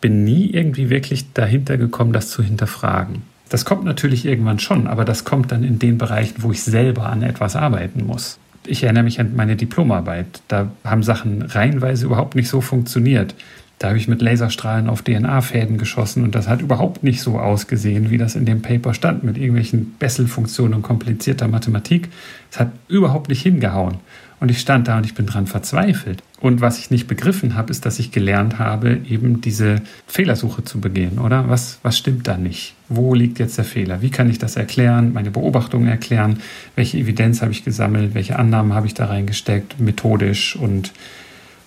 [0.00, 3.22] Bin nie irgendwie wirklich dahinter gekommen, das zu hinterfragen.
[3.54, 7.06] Das kommt natürlich irgendwann schon, aber das kommt dann in den Bereichen, wo ich selber
[7.06, 8.36] an etwas arbeiten muss.
[8.66, 10.26] Ich erinnere mich an meine Diplomarbeit.
[10.48, 13.36] Da haben Sachen reihenweise überhaupt nicht so funktioniert.
[13.84, 18.08] Da habe ich mit Laserstrahlen auf DNA-Fäden geschossen und das hat überhaupt nicht so ausgesehen,
[18.08, 22.08] wie das in dem Paper stand, mit irgendwelchen Bessel-Funktionen und komplizierter Mathematik.
[22.50, 23.96] Es hat überhaupt nicht hingehauen.
[24.40, 26.22] Und ich stand da und ich bin dran verzweifelt.
[26.40, 30.80] Und was ich nicht begriffen habe, ist, dass ich gelernt habe, eben diese Fehlersuche zu
[30.80, 31.50] begehen, oder?
[31.50, 32.76] Was, was stimmt da nicht?
[32.88, 34.00] Wo liegt jetzt der Fehler?
[34.00, 36.38] Wie kann ich das erklären, meine Beobachtungen erklären?
[36.74, 38.14] Welche Evidenz habe ich gesammelt?
[38.14, 40.94] Welche Annahmen habe ich da reingesteckt, methodisch und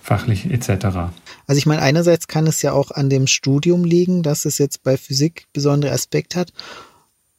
[0.02, 1.12] fachlich etc.?
[1.48, 4.82] Also ich meine, einerseits kann es ja auch an dem Studium liegen, dass es jetzt
[4.82, 6.52] bei Physik besondere Aspekte hat.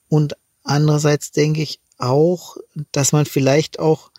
[0.09, 2.57] Und andererseits denke ich auch,
[2.91, 4.11] dass man vielleicht auch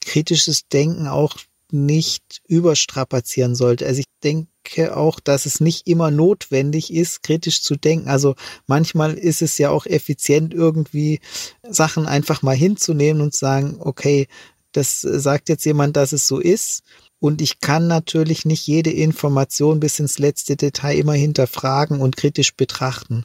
[0.00, 1.36] kritisches Denken auch
[1.70, 3.86] nicht überstrapazieren sollte.
[3.86, 8.08] Also ich denke auch, dass es nicht immer notwendig ist, kritisch zu denken.
[8.08, 11.20] Also manchmal ist es ja auch effizient, irgendwie
[11.68, 14.28] Sachen einfach mal hinzunehmen und sagen, okay,
[14.72, 16.84] das sagt jetzt jemand, dass es so ist.
[17.20, 22.54] Und ich kann natürlich nicht jede Information bis ins letzte Detail immer hinterfragen und kritisch
[22.54, 23.24] betrachten.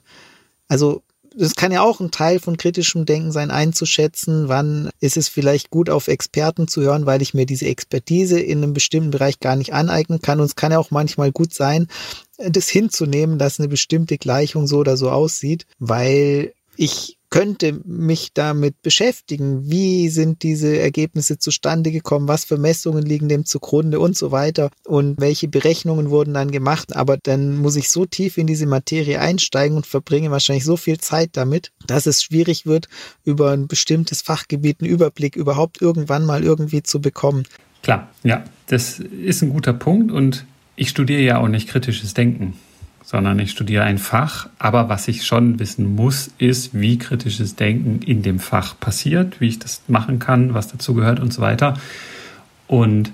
[0.68, 1.02] Also
[1.38, 5.70] das kann ja auch ein Teil von kritischem Denken sein, einzuschätzen, wann ist es vielleicht
[5.70, 9.56] gut, auf Experten zu hören, weil ich mir diese Expertise in einem bestimmten Bereich gar
[9.56, 10.39] nicht aneignen kann.
[10.39, 11.88] Und es kann ja auch manchmal gut sein,
[12.38, 18.82] das hinzunehmen, dass eine bestimmte Gleichung so oder so aussieht, weil ich könnte mich damit
[18.82, 19.70] beschäftigen.
[19.70, 22.30] Wie sind diese Ergebnisse zustande gekommen?
[22.30, 24.70] Was für Messungen liegen dem zugrunde und so weiter?
[24.86, 26.96] Und welche Berechnungen wurden dann gemacht?
[26.96, 30.98] Aber dann muss ich so tief in diese Materie einsteigen und verbringe wahrscheinlich so viel
[30.98, 32.88] Zeit damit, dass es schwierig wird,
[33.26, 37.44] über ein bestimmtes Fachgebiet einen Überblick überhaupt irgendwann mal irgendwie zu bekommen.
[37.84, 40.46] Klar, ja, das ist ein guter Punkt und
[40.78, 42.54] ich studiere ja auch nicht kritisches Denken
[43.06, 44.49] sondern ich studiere ein Fach.
[44.58, 49.47] Aber was ich schon wissen muss, ist, wie kritisches Denken in dem Fach passiert, wie
[49.47, 51.76] ich das machen kann, was dazu gehört und so weiter.
[52.68, 53.12] Und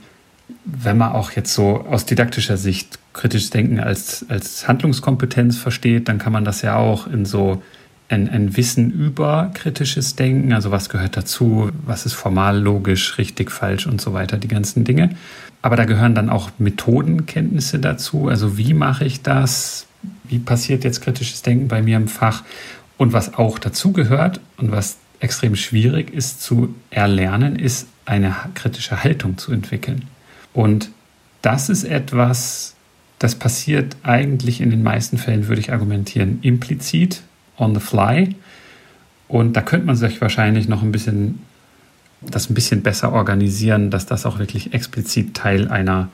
[0.64, 6.18] wenn man auch jetzt so aus didaktischer Sicht kritisches Denken als, als Handlungskompetenz versteht, dann
[6.18, 7.62] kann man das ja auch in so
[8.08, 13.52] ein, ein Wissen über kritisches Denken, also was gehört dazu, was ist formal, logisch, richtig,
[13.52, 15.16] falsch und so weiter, die ganzen Dinge.
[15.62, 18.28] Aber da gehören dann auch Methodenkenntnisse dazu.
[18.28, 19.86] Also wie mache ich das?
[20.24, 22.44] Wie passiert jetzt kritisches Denken bei mir im Fach?
[22.98, 29.04] Und was auch dazu gehört und was extrem schwierig ist zu erlernen, ist eine kritische
[29.04, 30.06] Haltung zu entwickeln.
[30.54, 30.90] Und
[31.42, 32.76] das ist etwas,
[33.20, 37.22] das passiert eigentlich in den meisten Fällen, würde ich argumentieren, implizit,
[37.58, 38.36] on the fly.
[39.28, 41.40] Und da könnte man sich wahrscheinlich noch ein bisschen
[42.22, 46.10] das ein bisschen besser organisieren, dass das auch wirklich explizit Teil einer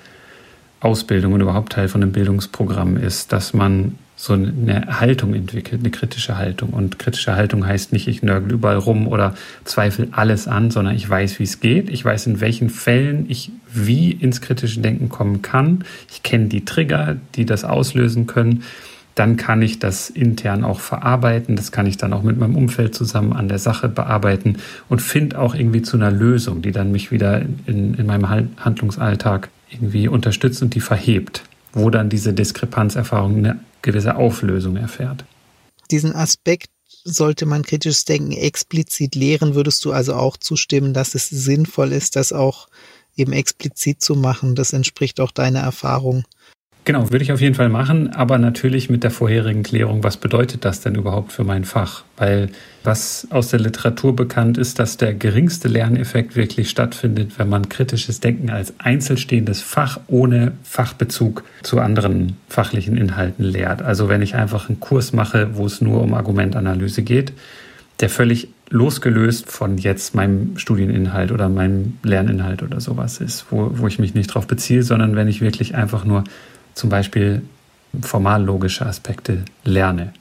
[0.80, 5.92] Ausbildung und überhaupt Teil von einem Bildungsprogramm ist, dass man so eine Haltung entwickelt, eine
[5.92, 6.72] kritische Haltung.
[6.72, 11.08] Und kritische Haltung heißt nicht, ich nörgel überall rum oder zweifle alles an, sondern ich
[11.08, 11.90] weiß, wie es geht.
[11.90, 15.84] Ich weiß, in welchen Fällen ich wie ins kritische Denken kommen kann.
[16.10, 18.64] Ich kenne die Trigger, die das auslösen können.
[19.18, 22.94] Dann kann ich das intern auch verarbeiten, das kann ich dann auch mit meinem Umfeld
[22.94, 24.58] zusammen an der Sache bearbeiten
[24.90, 29.50] und finde auch irgendwie zu einer Lösung, die dann mich wieder in, in meinem Handlungsalltag
[29.72, 31.44] irgendwie unterstützt und die verhebt,
[31.74, 35.26] wo dann diese Diskrepanzerfahrung eine gewisse Auflösung erfährt.
[35.90, 36.70] Diesen Aspekt
[37.04, 42.16] sollte man kritisches Denken explizit lehren, würdest du also auch zustimmen, dass es sinnvoll ist,
[42.16, 42.68] das auch
[43.16, 44.54] eben explizit zu machen.
[44.54, 46.24] Das entspricht auch deiner Erfahrung.
[46.88, 50.64] Genau, würde ich auf jeden Fall machen, aber natürlich mit der vorherigen Klärung, was bedeutet
[50.64, 52.06] das denn überhaupt für mein Fach?
[52.16, 52.48] Weil
[52.86, 58.22] was aus der Literatur bekannt ist, dass der geringste Lerneffekt wirklich stattfindet, wenn man kritisches
[58.22, 63.82] Denken als einzelstehendes Fach ohne Fachbezug zu anderen fachlichen Inhalten lehrt.
[63.82, 67.34] Also wenn ich einfach einen Kurs mache, wo es nur um Argumentanalyse geht,
[68.00, 73.88] der völlig losgelöst von jetzt meinem Studieninhalt oder meinem Lerninhalt oder sowas ist, wo, wo
[73.88, 76.24] ich mich nicht darauf beziehe, sondern wenn ich wirklich einfach nur
[76.78, 77.42] zum Beispiel
[78.02, 80.14] formallogische Aspekte lerne.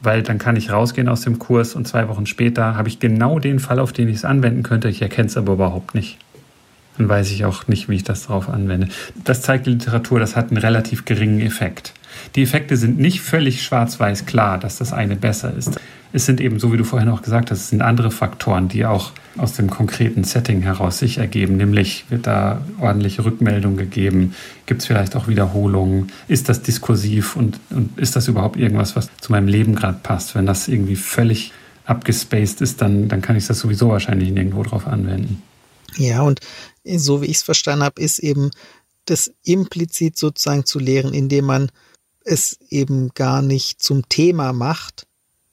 [0.00, 3.38] Weil dann kann ich rausgehen aus dem Kurs und zwei Wochen später habe ich genau
[3.40, 4.88] den Fall, auf den ich es anwenden könnte.
[4.88, 6.18] Ich erkenne es aber überhaupt nicht.
[6.98, 8.88] Dann weiß ich auch nicht, wie ich das darauf anwende.
[9.24, 11.94] Das zeigt die Literatur, das hat einen relativ geringen Effekt.
[12.36, 15.80] Die Effekte sind nicht völlig schwarz-weiß klar, dass das eine besser ist.
[16.12, 18.86] Es sind eben, so wie du vorhin auch gesagt hast, es sind andere Faktoren, die
[18.86, 21.56] auch aus dem konkreten Setting heraus sich ergeben.
[21.56, 24.34] Nämlich wird da ordentliche Rückmeldung gegeben?
[24.66, 26.10] Gibt es vielleicht auch Wiederholungen?
[26.26, 30.34] Ist das diskursiv und, und ist das überhaupt irgendwas, was zu meinem Leben gerade passt?
[30.34, 31.52] Wenn das irgendwie völlig
[31.84, 35.42] abgespaced ist, dann, dann kann ich das sowieso wahrscheinlich nirgendwo drauf anwenden.
[35.96, 36.40] Ja, und
[36.84, 38.50] so wie ich es verstanden habe, ist eben
[39.06, 41.70] das implizit sozusagen zu lehren, indem man
[42.24, 45.07] es eben gar nicht zum Thema macht,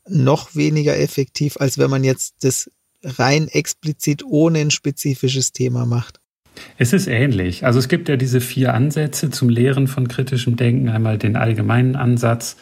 [0.07, 2.69] noch weniger effektiv, als wenn man jetzt das
[3.03, 6.19] rein explizit ohne ein spezifisches Thema macht.
[6.77, 7.65] Es ist ähnlich.
[7.65, 10.89] Also es gibt ja diese vier Ansätze zum Lehren von kritischem Denken.
[10.89, 12.55] Einmal den allgemeinen Ansatz,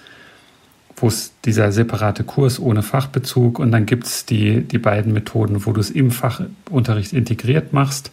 [0.96, 5.66] wo es dieser separate Kurs ohne Fachbezug und dann gibt es die, die beiden Methoden,
[5.66, 8.12] wo du es im Fachunterricht integriert machst.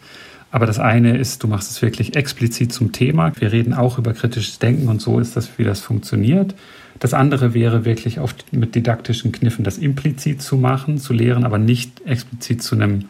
[0.51, 3.33] Aber das eine ist, du machst es wirklich explizit zum Thema.
[3.39, 6.55] Wir reden auch über kritisches Denken und so ist das, wie das funktioniert.
[7.01, 11.59] Das andere wäre wirklich oft mit didaktischen Kniffen das implizit zu machen, zu lehren, aber
[11.59, 13.07] nicht explizit zu einem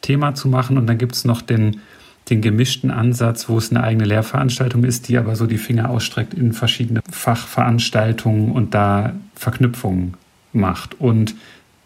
[0.00, 0.78] Thema zu machen.
[0.78, 1.82] Und dann gibt es noch den,
[2.30, 6.32] den gemischten Ansatz, wo es eine eigene Lehrveranstaltung ist, die aber so die Finger ausstreckt
[6.32, 10.14] in verschiedene Fachveranstaltungen und da Verknüpfungen
[10.54, 10.98] macht.
[10.98, 11.34] Und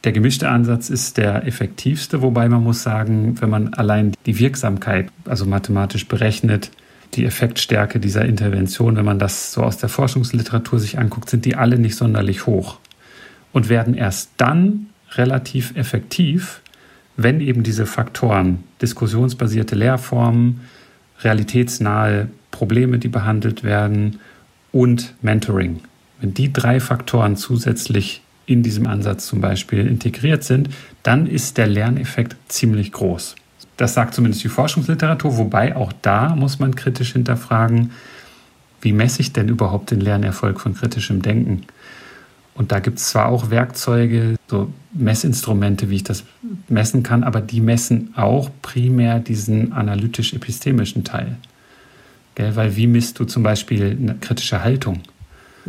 [0.04, 5.10] der gemischte Ansatz ist der effektivste, wobei man muss sagen, wenn man allein die Wirksamkeit,
[5.24, 6.70] also mathematisch berechnet,
[7.14, 11.56] die Effektstärke dieser Intervention, wenn man das so aus der Forschungsliteratur sich anguckt, sind die
[11.56, 12.78] alle nicht sonderlich hoch
[13.52, 16.60] und werden erst dann relativ effektiv,
[17.16, 20.60] wenn eben diese Faktoren, diskussionsbasierte Lehrformen,
[21.20, 24.20] realitätsnahe Probleme, die behandelt werden
[24.70, 25.80] und Mentoring,
[26.20, 30.70] wenn die drei Faktoren zusätzlich in diesem Ansatz zum Beispiel integriert sind,
[31.02, 33.36] dann ist der Lerneffekt ziemlich groß.
[33.78, 37.92] Das sagt zumindest die Forschungsliteratur, wobei auch da muss man kritisch hinterfragen,
[38.80, 41.62] wie messe ich denn überhaupt den Lernerfolg von kritischem Denken?
[42.54, 46.24] Und da gibt es zwar auch Werkzeuge, so Messinstrumente, wie ich das
[46.68, 51.36] messen kann, aber die messen auch primär diesen analytisch-epistemischen Teil.
[52.34, 52.56] Gell?
[52.56, 55.02] Weil wie misst du zum Beispiel eine kritische Haltung?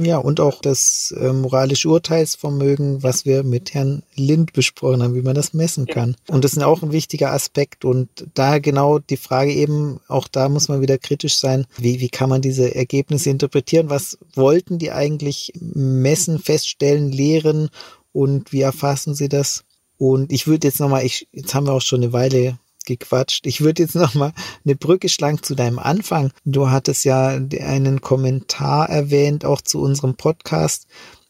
[0.02, 5.22] Ja, und auch das äh, moralische Urteilsvermögen, was wir mit Herrn Lind besprochen haben, wie
[5.22, 6.16] man das messen kann.
[6.30, 7.84] Und das ist auch ein wichtiger Aspekt.
[7.84, 12.08] Und da genau die Frage eben, auch da muss man wieder kritisch sein, wie, wie
[12.08, 13.90] kann man diese Ergebnisse interpretieren?
[13.90, 17.70] Was wollten die eigentlich messen, feststellen, lehren
[18.14, 19.66] und wie erfassen sie das?
[19.98, 22.58] Und ich würde jetzt nochmal, ich, jetzt haben wir auch schon eine Weile
[22.98, 23.46] gequatscht.
[23.46, 24.34] Ich würde jetzt noch mal
[24.66, 26.32] eine Brücke schlagen zu deinem Anfang.
[26.44, 30.88] Du hattest ja einen Kommentar erwähnt, auch zu unserem Podcast,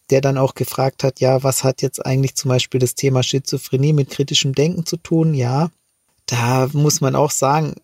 [0.09, 3.93] der dann auch gefragt hat, ja, was hat jetzt eigentlich zum Beispiel das Thema Schizophrenie
[3.93, 5.33] mit kritischem Denken zu tun?
[5.35, 5.69] Ja,
[6.25, 7.75] da muss man auch sagen,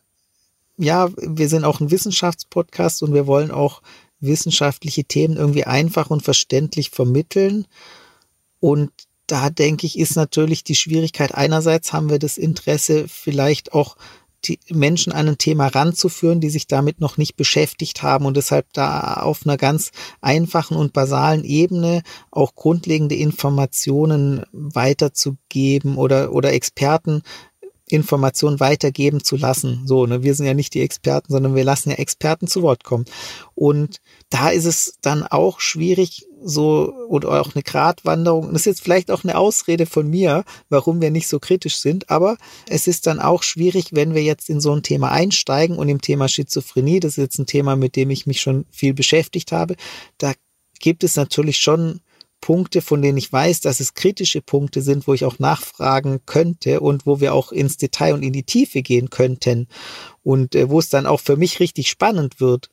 [0.77, 3.81] ja, wir sind auch ein Wissenschaftspodcast und wir wollen auch
[4.19, 7.67] wissenschaftliche Themen irgendwie einfach und verständlich vermitteln.
[8.59, 8.91] Und
[9.27, 11.33] da denke ich, ist natürlich die Schwierigkeit.
[11.33, 13.97] Einerseits haben wir das Interesse, vielleicht auch
[14.47, 18.71] die Menschen an ein Thema ranzuführen, die sich damit noch nicht beschäftigt haben und deshalb
[18.73, 27.23] da auf einer ganz einfachen und basalen Ebene auch grundlegende Informationen weiterzugeben oder, oder Experten
[27.87, 29.83] Informationen weitergeben zu lassen.
[29.85, 32.83] So, ne, wir sind ja nicht die Experten, sondern wir lassen ja Experten zu Wort
[32.83, 33.05] kommen.
[33.53, 38.51] Und da ist es dann auch schwierig, so, oder auch eine Gratwanderung.
[38.51, 42.09] Das ist jetzt vielleicht auch eine Ausrede von mir, warum wir nicht so kritisch sind,
[42.09, 45.89] aber es ist dann auch schwierig, wenn wir jetzt in so ein Thema einsteigen und
[45.89, 49.51] im Thema Schizophrenie, das ist jetzt ein Thema, mit dem ich mich schon viel beschäftigt
[49.51, 49.75] habe,
[50.17, 50.33] da
[50.79, 52.01] gibt es natürlich schon
[52.45, 56.79] Punkte, von denen ich weiß, dass es kritische Punkte sind, wo ich auch nachfragen könnte
[56.79, 59.67] und wo wir auch ins Detail und in die Tiefe gehen könnten
[60.21, 62.69] und äh, wo es dann auch für mich richtig spannend wird.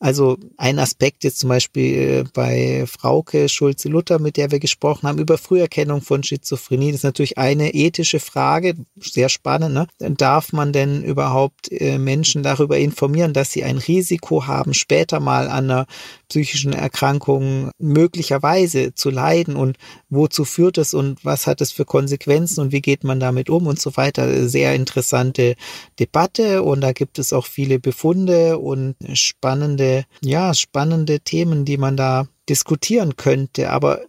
[0.00, 5.18] Also ein Aspekt jetzt zum Beispiel äh, bei Frauke Schulze-Luther, mit der wir gesprochen haben,
[5.18, 6.92] über Früherkennung von Schizophrenie.
[6.92, 9.74] Das ist natürlich eine ethische Frage, sehr spannend.
[9.74, 9.88] Ne?
[9.98, 15.48] Darf man denn überhaupt äh, Menschen darüber informieren, dass sie ein Risiko haben, später mal
[15.48, 15.86] an einer
[16.28, 19.78] psychischen Erkrankung möglicherweise zu leiden und
[20.10, 23.66] wozu führt es und was hat es für Konsequenzen und wie geht man damit um
[23.66, 24.48] und so weiter.
[24.48, 25.56] Sehr interessante
[25.98, 29.87] Debatte und da gibt es auch viele Befunde und spannende,
[30.22, 33.70] ja, spannende Themen, die man da diskutieren könnte.
[33.70, 34.00] Aber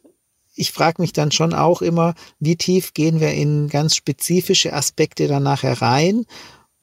[0.56, 5.28] ich frage mich dann schon auch immer, wie tief gehen wir in ganz spezifische Aspekte
[5.28, 6.26] danach herein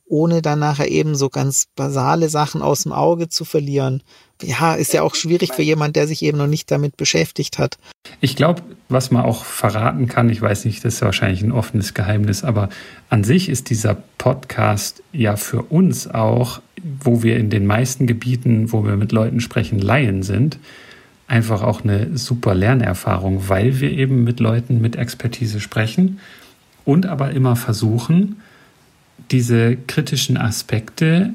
[0.06, 4.02] ohne dann nachher eben so ganz basale Sachen aus dem Auge zu verlieren.
[4.42, 7.78] Ja, ist ja auch schwierig für jemand, der sich eben noch nicht damit beschäftigt hat.
[8.20, 11.94] Ich glaube, was man auch verraten kann, ich weiß nicht, das ist wahrscheinlich ein offenes
[11.94, 12.68] Geheimnis, aber
[13.08, 16.60] an sich ist dieser Podcast ja für uns auch,
[17.00, 20.58] wo wir in den meisten Gebieten, wo wir mit Leuten sprechen, Laien sind,
[21.28, 26.20] einfach auch eine super Lernerfahrung, weil wir eben mit Leuten mit Expertise sprechen
[26.84, 28.40] und aber immer versuchen,
[29.30, 31.34] diese kritischen Aspekte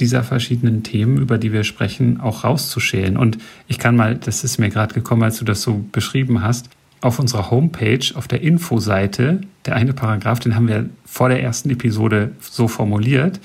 [0.00, 3.16] dieser verschiedenen Themen, über die wir sprechen, auch rauszuschälen.
[3.16, 6.70] Und ich kann mal, das ist mir gerade gekommen, als du das so beschrieben hast,
[7.00, 11.68] auf unserer Homepage, auf der Infoseite, der eine Paragraph, den haben wir vor der ersten
[11.70, 13.40] Episode so formuliert.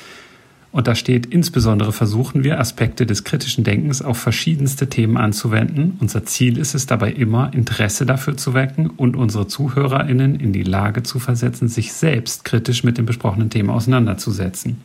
[0.71, 5.97] Und da steht, insbesondere versuchen wir, Aspekte des kritischen Denkens auf verschiedenste Themen anzuwenden.
[5.99, 10.63] Unser Ziel ist es dabei immer, Interesse dafür zu wecken und unsere ZuhörerInnen in die
[10.63, 14.77] Lage zu versetzen, sich selbst kritisch mit den besprochenen Themen auseinanderzusetzen.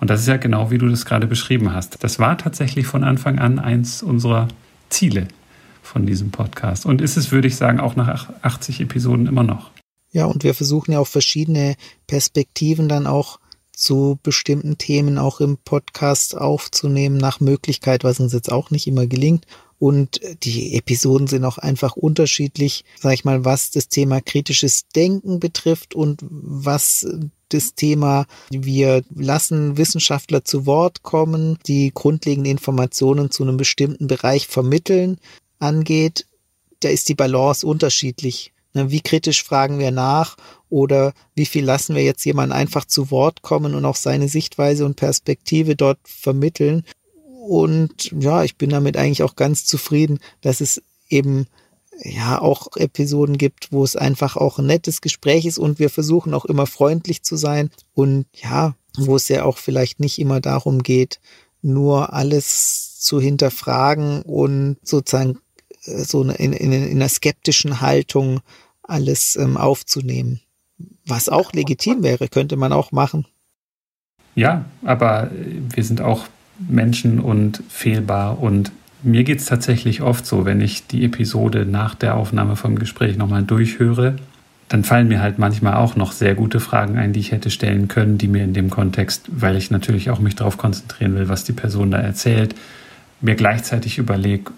[0.00, 2.02] Und das ist ja genau, wie du das gerade beschrieben hast.
[2.02, 4.48] Das war tatsächlich von Anfang an eins unserer
[4.90, 5.28] Ziele
[5.82, 6.86] von diesem Podcast.
[6.86, 9.70] Und ist es, würde ich sagen, auch nach 80 Episoden immer noch.
[10.10, 11.74] Ja, und wir versuchen ja auch verschiedene
[12.06, 13.38] Perspektiven dann auch
[13.72, 19.06] zu bestimmten Themen auch im Podcast aufzunehmen, nach Möglichkeit, was uns jetzt auch nicht immer
[19.06, 19.46] gelingt.
[19.78, 25.38] Und die Episoden sind auch einfach unterschiedlich, sag ich mal, was das Thema kritisches Denken
[25.38, 27.06] betrifft und was
[27.48, 34.46] das Thema, wir lassen Wissenschaftler zu Wort kommen, die grundlegende Informationen zu einem bestimmten Bereich
[34.46, 35.18] vermitteln,
[35.58, 36.26] angeht.
[36.80, 38.52] Da ist die Balance unterschiedlich.
[38.74, 40.36] Ne, wie kritisch fragen wir nach
[40.68, 44.84] oder wie viel lassen wir jetzt jemanden einfach zu Wort kommen und auch seine Sichtweise
[44.84, 46.84] und Perspektive dort vermitteln.
[47.48, 51.46] Und ja, ich bin damit eigentlich auch ganz zufrieden, dass es eben
[52.02, 56.34] ja auch Episoden gibt, wo es einfach auch ein nettes Gespräch ist und wir versuchen
[56.34, 60.82] auch immer freundlich zu sein und ja, wo es ja auch vielleicht nicht immer darum
[60.82, 61.20] geht,
[61.62, 65.38] nur alles zu hinterfragen und sozusagen
[65.84, 68.40] äh, so in, in, in einer skeptischen Haltung
[68.82, 70.40] alles ähm, aufzunehmen.
[71.06, 73.26] Was auch legitim wäre, könnte man auch machen.
[74.34, 76.26] Ja, aber wir sind auch
[76.58, 78.70] Menschen und fehlbar und
[79.02, 83.16] mir geht es tatsächlich oft so, wenn ich die Episode nach der Aufnahme vom Gespräch
[83.16, 84.16] nochmal durchhöre,
[84.68, 87.88] dann fallen mir halt manchmal auch noch sehr gute Fragen ein, die ich hätte stellen
[87.88, 91.44] können, die mir in dem Kontext, weil ich natürlich auch mich darauf konzentrieren will, was
[91.44, 92.54] die Person da erzählt,
[93.20, 94.52] mir gleichzeitig überlege,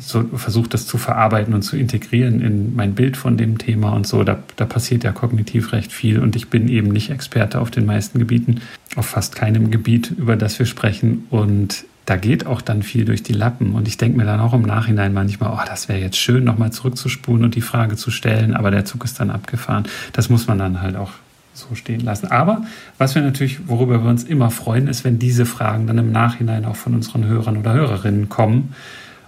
[0.00, 4.06] so versucht das zu verarbeiten und zu integrieren in mein Bild von dem Thema und
[4.06, 4.22] so.
[4.22, 7.84] Da, da passiert ja kognitiv recht viel und ich bin eben nicht Experte auf den
[7.84, 8.60] meisten Gebieten,
[8.96, 11.26] auf fast keinem Gebiet, über das wir sprechen.
[11.30, 13.74] Und da geht auch dann viel durch die Lappen.
[13.74, 16.72] Und ich denke mir dann auch im Nachhinein manchmal, oh, das wäre jetzt schön, nochmal
[16.72, 19.84] zurückzuspulen und die Frage zu stellen, aber der Zug ist dann abgefahren.
[20.12, 21.10] Das muss man dann halt auch
[21.54, 22.30] so stehen lassen.
[22.30, 22.62] Aber
[22.98, 26.64] was wir natürlich, worüber wir uns immer freuen, ist, wenn diese Fragen dann im Nachhinein
[26.64, 28.74] auch von unseren Hörern oder Hörerinnen kommen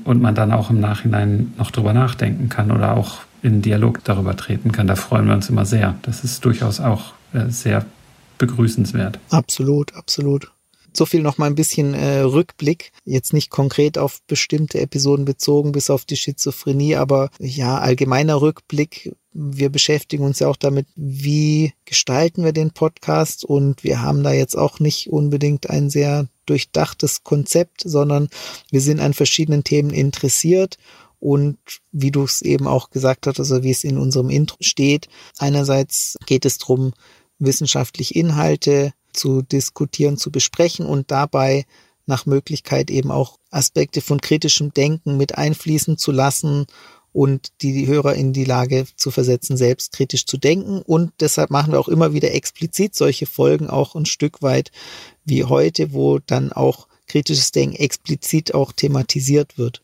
[0.04, 4.36] und man dann auch im Nachhinein noch drüber nachdenken kann oder auch in Dialog darüber
[4.36, 4.86] treten kann.
[4.86, 5.94] Da freuen wir uns immer sehr.
[6.02, 7.84] Das ist durchaus auch äh, sehr
[8.38, 9.18] begrüßenswert.
[9.30, 10.53] Absolut, absolut.
[10.96, 12.92] So viel noch mal ein bisschen äh, Rückblick.
[13.04, 19.14] Jetzt nicht konkret auf bestimmte Episoden bezogen, bis auf die Schizophrenie, aber ja, allgemeiner Rückblick.
[19.32, 24.32] Wir beschäftigen uns ja auch damit, wie gestalten wir den Podcast und wir haben da
[24.32, 28.28] jetzt auch nicht unbedingt ein sehr durchdachtes Konzept, sondern
[28.70, 30.78] wir sind an verschiedenen Themen interessiert
[31.18, 31.58] und
[31.90, 36.16] wie du es eben auch gesagt hast, also wie es in unserem Intro steht, einerseits
[36.26, 36.92] geht es darum,
[37.38, 41.64] wissenschaftliche Inhalte zu diskutieren, zu besprechen und dabei
[42.06, 46.66] nach Möglichkeit eben auch Aspekte von kritischem Denken mit einfließen zu lassen
[47.12, 50.82] und die Hörer in die Lage zu versetzen, selbst kritisch zu denken.
[50.82, 54.72] Und deshalb machen wir auch immer wieder explizit solche Folgen auch ein Stück weit
[55.24, 59.82] wie heute, wo dann auch kritisches Denken explizit auch thematisiert wird.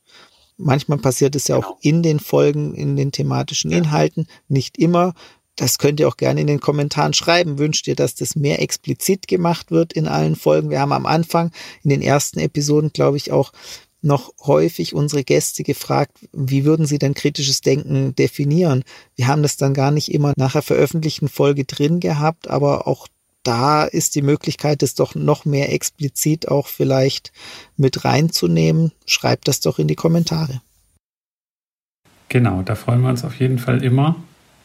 [0.57, 1.79] Manchmal passiert es ja auch genau.
[1.81, 5.15] in den Folgen, in den thematischen Inhalten, nicht immer.
[5.57, 7.59] Das könnt ihr auch gerne in den Kommentaren schreiben.
[7.59, 10.71] Wünscht ihr, dass das mehr explizit gemacht wird in allen Folgen?
[10.71, 13.53] Wir haben am Anfang in den ersten Episoden, glaube ich, auch
[14.03, 18.83] noch häufig unsere Gäste gefragt, wie würden sie denn kritisches Denken definieren?
[19.17, 23.09] Wir haben das dann gar nicht immer nach der veröffentlichten Folge drin gehabt, aber auch
[23.43, 27.33] da ist die Möglichkeit, es doch noch mehr explizit auch vielleicht
[27.77, 28.93] mit reinzunehmen.
[29.07, 30.61] Schreibt das doch in die Kommentare.
[32.29, 34.17] Genau, da freuen wir uns auf jeden Fall immer.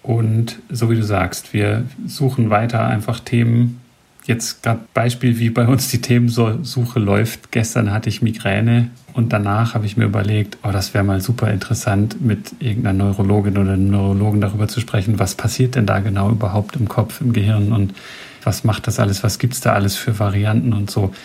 [0.05, 3.81] Und so wie du sagst, wir suchen weiter einfach Themen.
[4.25, 7.51] Jetzt gerade Beispiel, wie bei uns die Themensuche läuft.
[7.51, 11.49] Gestern hatte ich Migräne und danach habe ich mir überlegt, oh, das wäre mal super
[11.49, 16.29] interessant, mit irgendeiner Neurologin oder einem Neurologen darüber zu sprechen, was passiert denn da genau
[16.29, 17.95] überhaupt im Kopf, im Gehirn und
[18.43, 21.15] was macht das alles, was gibt es da alles für Varianten und so.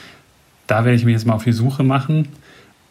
[0.66, 2.28] Da werde ich mich jetzt mal auf die Suche machen,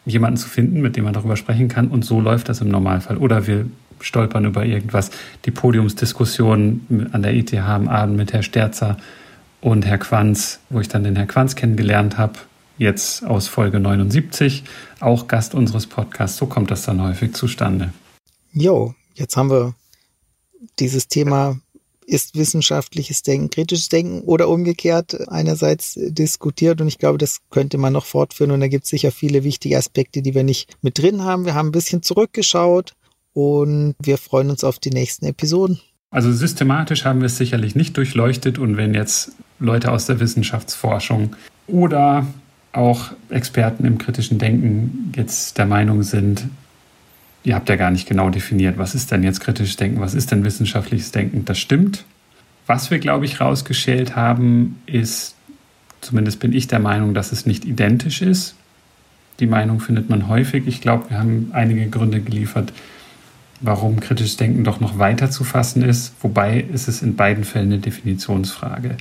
[0.06, 3.16] jemanden zu finden, mit dem man darüber sprechen kann und so läuft das im Normalfall.
[3.16, 3.66] Oder wir
[4.00, 5.10] stolpern über irgendwas.
[5.44, 8.96] Die Podiumsdiskussion an der ETH am Abend mit Herr Sterzer
[9.60, 12.34] und Herr Quanz, wo ich dann den Herr Quanz kennengelernt habe,
[12.78, 14.64] jetzt aus Folge 79,
[15.00, 16.38] auch Gast unseres Podcasts.
[16.38, 17.92] So kommt das dann häufig zustande.
[18.52, 19.74] Jo, jetzt haben wir
[20.78, 21.60] dieses Thema
[22.10, 27.92] ist wissenschaftliches Denken kritisches Denken oder umgekehrt einerseits diskutiert und ich glaube, das könnte man
[27.92, 31.22] noch fortführen und da gibt es sicher viele wichtige Aspekte, die wir nicht mit drin
[31.22, 31.44] haben.
[31.44, 32.94] Wir haben ein bisschen zurückgeschaut,
[33.32, 35.80] und wir freuen uns auf die nächsten Episoden.
[36.10, 41.36] Also systematisch haben wir es sicherlich nicht durchleuchtet und wenn jetzt Leute aus der Wissenschaftsforschung
[41.68, 42.26] oder
[42.72, 46.46] auch Experten im kritischen Denken jetzt der Meinung sind,
[47.44, 50.30] ihr habt ja gar nicht genau definiert, was ist denn jetzt kritisches Denken, was ist
[50.30, 52.04] denn wissenschaftliches Denken, das stimmt.
[52.66, 55.34] Was wir, glaube ich, rausgeschält haben, ist,
[56.00, 58.54] zumindest bin ich der Meinung, dass es nicht identisch ist.
[59.40, 60.66] Die Meinung findet man häufig.
[60.66, 62.72] Ich glaube, wir haben einige Gründe geliefert,
[63.60, 67.66] warum kritisches Denken doch noch weiter zu fassen ist, wobei ist es in beiden Fällen
[67.66, 68.96] eine Definitionsfrage.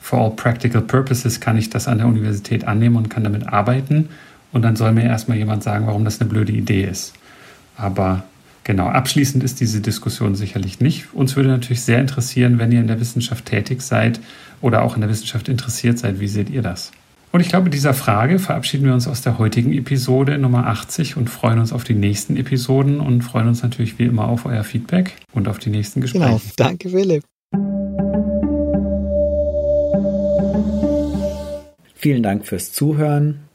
[0.00, 4.08] For all practical purposes kann ich das an der Universität annehmen und kann damit arbeiten
[4.52, 7.14] und dann soll mir erstmal jemand sagen, warum das eine blöde Idee ist.
[7.76, 8.24] Aber
[8.64, 11.12] genau, abschließend ist diese Diskussion sicherlich nicht.
[11.14, 14.20] Uns würde natürlich sehr interessieren, wenn ihr in der Wissenschaft tätig seid
[14.60, 16.92] oder auch in der Wissenschaft interessiert seid, wie seht ihr das?
[17.34, 21.28] Und ich glaube, dieser Frage verabschieden wir uns aus der heutigen Episode Nummer 80 und
[21.28, 25.16] freuen uns auf die nächsten Episoden und freuen uns natürlich wie immer auf euer Feedback
[25.32, 26.26] und auf die nächsten Gespräche.
[26.26, 27.24] Genau, danke Philipp.
[31.96, 33.40] Vielen Dank fürs Zuhören.